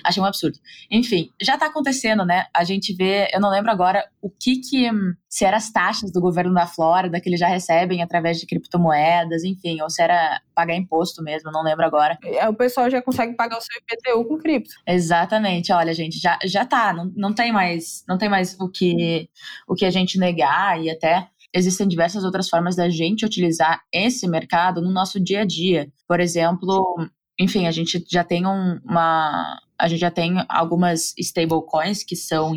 Achei 0.03 0.21
um 0.21 0.25
absurdo. 0.25 0.57
Enfim, 0.89 1.29
já 1.39 1.57
tá 1.57 1.67
acontecendo, 1.67 2.25
né? 2.25 2.47
A 2.53 2.63
gente 2.63 2.91
vê, 2.93 3.29
eu 3.31 3.39
não 3.39 3.51
lembro 3.51 3.69
agora 3.71 4.03
o 4.19 4.29
que 4.29 4.57
que, 4.57 4.89
se 5.29 5.45
eram 5.45 5.57
as 5.57 5.71
taxas 5.71 6.11
do 6.11 6.19
governo 6.19 6.53
da 6.55 6.65
Flórida 6.65 7.21
que 7.21 7.29
eles 7.29 7.39
já 7.39 7.47
recebem 7.47 8.01
através 8.01 8.39
de 8.39 8.47
criptomoedas, 8.47 9.43
enfim, 9.43 9.79
ou 9.81 9.89
se 9.89 10.01
era 10.01 10.41
pagar 10.55 10.75
imposto 10.75 11.21
mesmo, 11.21 11.51
não 11.51 11.63
lembro 11.63 11.85
agora. 11.85 12.17
É, 12.23 12.49
o 12.49 12.53
pessoal 12.55 12.89
já 12.89 13.01
consegue 13.01 13.35
pagar 13.35 13.57
o 13.57 13.61
seu 13.61 13.79
IPTU 13.79 14.27
com 14.27 14.39
cripto. 14.39 14.73
Exatamente, 14.87 15.71
olha, 15.71 15.93
gente, 15.93 16.19
já, 16.19 16.39
já 16.43 16.65
tá, 16.65 16.91
não, 16.91 17.11
não 17.15 17.33
tem 17.33 17.51
mais, 17.51 18.03
não 18.07 18.17
tem 18.17 18.27
mais 18.27 18.57
o 18.59 18.67
que, 18.67 19.29
o 19.67 19.75
que 19.75 19.85
a 19.85 19.91
gente 19.91 20.17
negar 20.17 20.81
e 20.81 20.89
até 20.89 21.27
existem 21.53 21.87
diversas 21.87 22.23
outras 22.23 22.49
formas 22.49 22.75
da 22.75 22.89
gente 22.89 23.25
utilizar 23.25 23.81
esse 23.93 24.27
mercado 24.27 24.81
no 24.81 24.91
nosso 24.91 25.19
dia 25.19 25.41
a 25.41 25.45
dia. 25.45 25.87
Por 26.07 26.19
exemplo, 26.19 26.97
enfim, 27.39 27.67
a 27.67 27.71
gente 27.71 28.03
já 28.09 28.23
tem 28.23 28.45
um, 28.45 28.79
uma. 28.83 29.59
A 29.77 29.87
gente 29.87 29.99
já 29.99 30.11
tem 30.11 30.35
algumas 30.47 31.13
stablecoins 31.17 32.03
que 32.03 32.15
são 32.15 32.53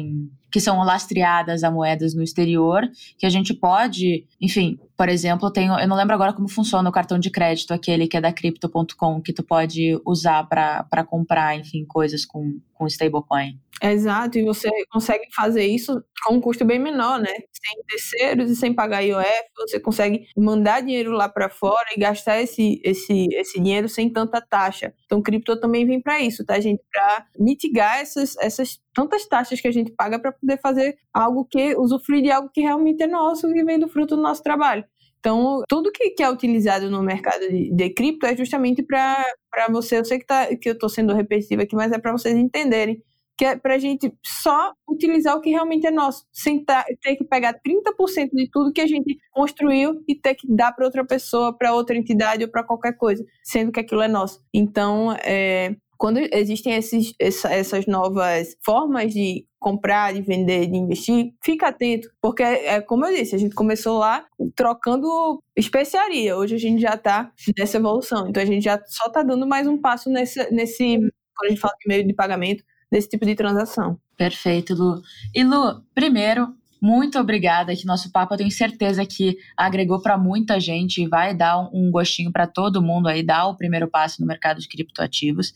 que 0.50 0.60
são 0.60 0.78
lastreadas 0.82 1.62
a 1.62 1.70
moedas 1.70 2.14
no 2.14 2.22
exterior, 2.22 2.88
que 3.18 3.26
a 3.26 3.30
gente 3.30 3.52
pode, 3.52 4.24
enfim, 4.40 4.78
por 4.98 5.08
exemplo, 5.08 5.48
eu 5.54 5.78
eu 5.78 5.86
não 5.86 5.96
lembro 5.96 6.12
agora 6.12 6.32
como 6.32 6.48
funciona 6.48 6.90
o 6.90 6.92
cartão 6.92 7.20
de 7.20 7.30
crédito, 7.30 7.72
aquele 7.72 8.08
que 8.08 8.16
é 8.16 8.20
da 8.20 8.32
crypto.com, 8.32 9.22
que 9.22 9.32
tu 9.32 9.44
pode 9.44 9.96
usar 10.04 10.42
para 10.48 11.04
comprar, 11.04 11.56
enfim, 11.56 11.84
coisas 11.86 12.26
com, 12.26 12.60
com 12.74 12.84
stablecoin. 12.88 13.60
Exato, 13.80 14.38
e 14.38 14.44
você 14.44 14.68
consegue 14.90 15.28
fazer 15.32 15.64
isso 15.64 16.02
com 16.24 16.34
um 16.34 16.40
custo 16.40 16.64
bem 16.64 16.80
menor, 16.80 17.20
né? 17.20 17.30
Sem 17.30 17.82
terceiros 17.86 18.50
e 18.50 18.56
sem 18.56 18.74
pagar 18.74 19.02
IOF, 19.02 19.24
você 19.56 19.78
consegue 19.78 20.26
mandar 20.36 20.80
dinheiro 20.80 21.12
lá 21.12 21.28
para 21.28 21.48
fora 21.48 21.86
e 21.96 22.00
gastar 22.00 22.42
esse, 22.42 22.80
esse, 22.84 23.28
esse 23.32 23.60
dinheiro 23.60 23.88
sem 23.88 24.10
tanta 24.10 24.40
taxa. 24.40 24.92
Então, 25.06 25.22
cripto 25.22 25.58
também 25.60 25.86
vem 25.86 26.02
para 26.02 26.20
isso, 26.20 26.44
tá, 26.44 26.58
gente? 26.58 26.82
Para 26.90 27.26
mitigar 27.38 28.00
essas, 28.00 28.36
essas 28.38 28.80
tantas 28.92 29.26
taxas 29.26 29.60
que 29.60 29.68
a 29.68 29.72
gente 29.72 29.92
paga 29.92 30.18
para 30.18 30.32
poder 30.32 30.58
fazer 30.60 30.96
algo 31.14 31.44
que, 31.44 31.76
usufruir 31.76 32.22
de 32.22 32.32
algo 32.32 32.50
que 32.52 32.60
realmente 32.60 33.02
é 33.04 33.06
nosso 33.06 33.46
e 33.48 33.64
vem 33.64 33.78
do 33.78 33.88
fruto 33.88 34.16
do 34.16 34.22
nosso 34.22 34.42
trabalho. 34.42 34.84
Então, 35.18 35.62
tudo 35.68 35.92
que, 35.92 36.10
que 36.10 36.22
é 36.22 36.30
utilizado 36.30 36.90
no 36.90 37.02
mercado 37.02 37.40
de, 37.48 37.70
de 37.74 37.90
cripto 37.90 38.26
é 38.26 38.36
justamente 38.36 38.82
para 38.82 39.24
você. 39.70 39.98
Eu 39.98 40.04
sei 40.04 40.18
que, 40.18 40.26
tá, 40.26 40.46
que 40.56 40.68
eu 40.68 40.74
estou 40.74 40.88
sendo 40.88 41.14
repetitiva 41.14 41.62
aqui, 41.62 41.74
mas 41.74 41.92
é 41.92 41.98
para 41.98 42.12
vocês 42.12 42.36
entenderem 42.36 43.02
que 43.38 43.44
é 43.44 43.56
para 43.56 43.76
a 43.76 43.78
gente 43.78 44.12
só 44.24 44.72
utilizar 44.86 45.36
o 45.36 45.40
que 45.40 45.50
realmente 45.50 45.86
é 45.86 45.92
nosso, 45.92 46.26
sem 46.32 46.64
ter 46.64 47.14
que 47.14 47.22
pegar 47.22 47.54
30% 47.54 48.30
de 48.32 48.50
tudo 48.50 48.72
que 48.72 48.80
a 48.80 48.86
gente 48.86 49.16
construiu 49.30 50.02
e 50.08 50.14
ter 50.16 50.34
que 50.34 50.52
dar 50.52 50.72
para 50.72 50.84
outra 50.84 51.06
pessoa, 51.06 51.56
para 51.56 51.72
outra 51.72 51.96
entidade 51.96 52.42
ou 52.42 52.50
para 52.50 52.64
qualquer 52.64 52.96
coisa, 52.96 53.24
sendo 53.44 53.70
que 53.70 53.78
aquilo 53.78 54.02
é 54.02 54.08
nosso. 54.08 54.42
Então, 54.52 55.12
é, 55.22 55.76
quando 55.98 56.18
existem 56.32 56.74
esses, 56.74 57.12
essa, 57.20 57.52
essas 57.52 57.86
novas 57.86 58.56
formas 58.64 59.12
de 59.12 59.44
comprar, 59.58 60.14
de 60.14 60.22
vender, 60.22 60.68
de 60.68 60.76
investir, 60.76 61.32
fica 61.44 61.68
atento, 61.68 62.08
porque 62.22 62.42
é 62.42 62.80
como 62.80 63.04
eu 63.04 63.14
disse, 63.14 63.34
a 63.34 63.38
gente 63.38 63.54
começou 63.54 63.98
lá 63.98 64.24
trocando 64.54 65.42
especiaria, 65.56 66.36
hoje 66.36 66.54
a 66.54 66.58
gente 66.58 66.80
já 66.80 66.94
está 66.94 67.32
nessa 67.58 67.76
evolução, 67.76 68.28
então 68.28 68.40
a 68.40 68.46
gente 68.46 68.62
já 68.62 68.80
só 68.86 69.08
está 69.08 69.24
dando 69.24 69.46
mais 69.46 69.66
um 69.66 69.76
passo 69.76 70.08
nesse, 70.08 70.48
nesse 70.52 70.98
quando 71.36 71.46
a 71.46 71.48
gente 71.50 71.60
fala 71.60 71.74
de 71.80 71.88
meio 71.88 72.06
de 72.06 72.14
pagamento, 72.14 72.64
desse 72.90 73.08
tipo 73.08 73.26
de 73.26 73.34
transação. 73.34 73.98
Perfeito, 74.16 74.74
Lu. 74.74 75.00
E 75.34 75.44
Lu, 75.44 75.82
primeiro, 75.94 76.54
muito 76.80 77.18
obrigada, 77.18 77.74
que 77.74 77.86
nosso 77.86 78.10
papo 78.10 78.34
eu 78.34 78.38
tenho 78.38 78.50
certeza 78.50 79.04
que 79.04 79.38
agregou 79.56 80.00
para 80.00 80.16
muita 80.16 80.60
gente 80.60 81.02
e 81.02 81.08
vai 81.08 81.34
dar 81.34 81.68
um 81.72 81.90
gostinho 81.90 82.30
para 82.30 82.46
todo 82.46 82.82
mundo 82.82 83.08
aí, 83.08 83.22
dar 83.22 83.46
o 83.46 83.56
primeiro 83.56 83.88
passo 83.88 84.20
no 84.20 84.26
mercado 84.26 84.60
de 84.60 84.68
criptoativos. 84.68 85.52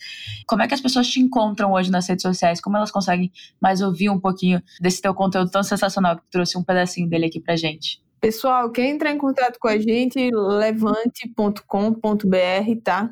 Como 0.47 0.63
é 0.63 0.69
que 0.69 0.75
as 0.75 0.81
pessoas 0.81 1.09
te 1.09 1.21
encontram 1.21 1.73
hoje 1.73 1.91
nas 1.91 2.09
redes 2.09 2.23
sociais? 2.23 2.61
Como 2.61 2.77
elas 2.77 2.91
conseguem 2.91 3.31
mais 3.61 3.81
ouvir 3.81 4.11
um 4.11 4.19
pouquinho 4.19 4.63
desse 4.81 5.01
teu 5.01 5.15
conteúdo 5.15 5.51
tão 5.51 5.63
sensacional 5.63 6.17
que 6.17 6.23
trouxe 6.31 6.59
um 6.59 6.63
pedacinho 6.63 7.09
dele 7.09 7.27
aqui 7.27 7.41
pra 7.41 7.57
gente? 7.57 8.03
Pessoal, 8.21 8.71
quem 8.71 8.93
entrar 8.93 9.11
em 9.11 9.19
contato 9.19 9.59
com 9.59 9.67
a 9.67 9.79
gente, 9.79 10.31
levante.com.br, 10.33 12.81
tá? 12.85 13.11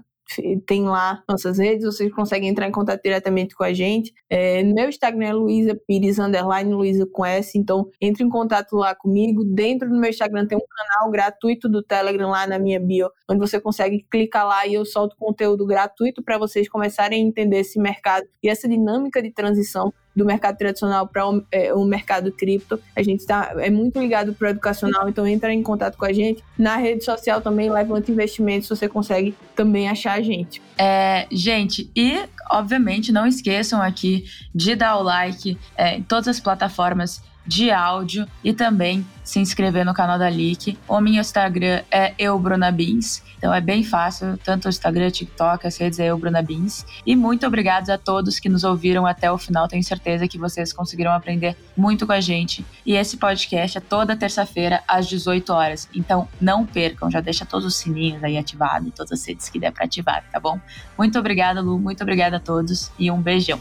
Tem 0.67 0.85
lá 0.85 1.23
nossas 1.29 1.59
redes, 1.59 1.85
vocês 1.85 2.13
conseguem 2.13 2.49
entrar 2.49 2.69
em 2.69 2.73
contato 2.73 3.03
diretamente 3.03 3.55
com 3.55 3.65
a 3.65 3.73
gente. 3.73 4.13
É, 4.29 4.63
meu 4.63 4.89
Instagram 4.89 5.27
é 5.27 5.33
Luísa 5.33 5.81
Pires, 5.87 6.19
underline 6.19 6.73
Luísa 6.73 7.07
com 7.07 7.25
S, 7.25 7.59
então 7.59 7.89
entre 8.01 8.25
em 8.25 8.29
contato 8.29 8.77
lá 8.77 8.95
comigo. 8.95 9.45
Dentro 9.45 9.89
do 9.89 9.97
meu 9.97 10.11
Instagram 10.11 10.47
tem 10.47 10.59
um 10.59 10.61
canal 10.61 11.11
gratuito 11.11 11.69
do 11.69 11.83
Telegram 11.83 12.31
lá 12.31 12.47
na 12.47 12.59
minha 12.59 12.81
bio, 12.81 13.11
onde 13.29 13.41
você 13.41 13.61
consegue 13.61 14.07
clicar 14.11 14.47
lá 14.47 14.67
e 14.67 14.75
eu 14.75 14.85
solto 14.85 15.17
conteúdo 15.17 15.67
gratuito 15.67 16.23
para 16.23 16.39
vocês 16.39 16.69
começarem 16.69 17.23
a 17.23 17.27
entender 17.27 17.59
esse 17.59 17.79
mercado 17.79 18.27
e 18.43 18.49
essa 18.49 18.69
dinâmica 18.69 19.23
de 19.23 19.33
transição 19.33 19.93
do 20.15 20.25
mercado 20.25 20.57
tradicional 20.57 21.07
para 21.07 21.29
o, 21.29 21.43
é, 21.51 21.73
o, 21.73 21.85
mercado 21.85 22.33
cripto. 22.33 22.81
A 22.95 23.03
gente 23.03 23.25
tá, 23.25 23.53
é 23.59 23.71
muito 23.71 23.99
ligado 23.99 24.35
para 24.35 24.49
o 24.49 24.51
educacional, 24.51 25.09
então 25.09 25.27
entra 25.27 25.53
em 25.53 25.63
contato 25.63 25.97
com 25.97 26.05
a 26.05 26.13
gente. 26.13 26.43
Na 26.59 26.77
rede 26.77 27.05
social 27.05 27.41
também, 27.41 27.71
Levanta 27.71 28.11
Investimentos, 28.11 28.69
você 28.69 28.89
consegue 28.89 29.35
também 29.55 29.89
achar 29.89 30.15
a 30.15 30.23
gente. 30.23 30.61
É, 30.77 31.27
gente, 31.31 31.91
e 31.95 32.23
obviamente 32.51 33.13
não 33.13 33.27
esqueçam 33.27 33.81
aqui 33.81 34.25
de 34.55 34.75
dar 34.75 34.97
o 34.97 35.03
like 35.03 35.57
é, 35.77 35.97
em 35.97 36.03
todas 36.03 36.29
as 36.29 36.41
plataformas 36.41 37.23
de 37.51 37.69
áudio 37.73 38.29
e 38.45 38.53
também 38.53 39.05
se 39.25 39.41
inscrever 39.41 39.85
no 39.85 39.93
canal 39.93 40.17
da 40.17 40.29
Leak. 40.29 40.79
O 40.87 41.01
meu 41.01 41.15
Instagram 41.15 41.83
é 41.91 42.15
eubrunabins, 42.17 43.23
então 43.37 43.53
é 43.53 43.61
bem 43.61 43.83
fácil, 43.83 44.39
tanto 44.39 44.67
o 44.67 44.69
Instagram, 44.69 45.11
TikTok, 45.11 45.67
as 45.67 45.77
redes 45.77 45.99
é 45.99 46.07
eubrunabins. 46.07 46.87
E 47.05 47.17
muito 47.17 47.45
obrigado 47.45 47.91
a 47.91 47.99
todos 47.99 48.39
que 48.39 48.49
nos 48.49 48.63
ouviram 48.63 49.05
até 49.05 49.31
o 49.33 49.37
final, 49.37 49.67
tenho 49.67 49.83
certeza 49.83 50.29
que 50.29 50.39
vocês 50.39 50.73
conseguiram 50.73 51.11
aprender 51.11 51.57
muito 51.77 52.07
com 52.07 52.13
a 52.13 52.21
gente. 52.21 52.65
E 52.87 52.95
esse 52.95 53.17
podcast 53.17 53.79
é 53.79 53.81
toda 53.81 54.17
terça-feira 54.17 54.85
às 54.87 55.09
18 55.09 55.53
horas, 55.53 55.89
então 55.93 56.29
não 56.41 56.65
percam, 56.65 57.11
já 57.11 57.21
deixa 57.21 57.45
todos 57.45 57.67
os 57.67 57.75
sininhos 57.75 58.23
aí 58.23 58.39
ativados, 58.39 58.93
todas 58.95 59.11
as 59.11 59.27
redes 59.27 59.49
que 59.49 59.59
der 59.59 59.73
para 59.73 59.87
ativar, 59.87 60.25
tá 60.31 60.39
bom? 60.39 60.61
Muito 60.97 61.19
obrigada, 61.19 61.61
Lu, 61.61 61.81
muito 61.81 62.01
obrigada 62.01 62.37
a 62.37 62.41
todos 62.41 62.93
e 62.97 63.11
um 63.11 63.21
beijão. 63.21 63.59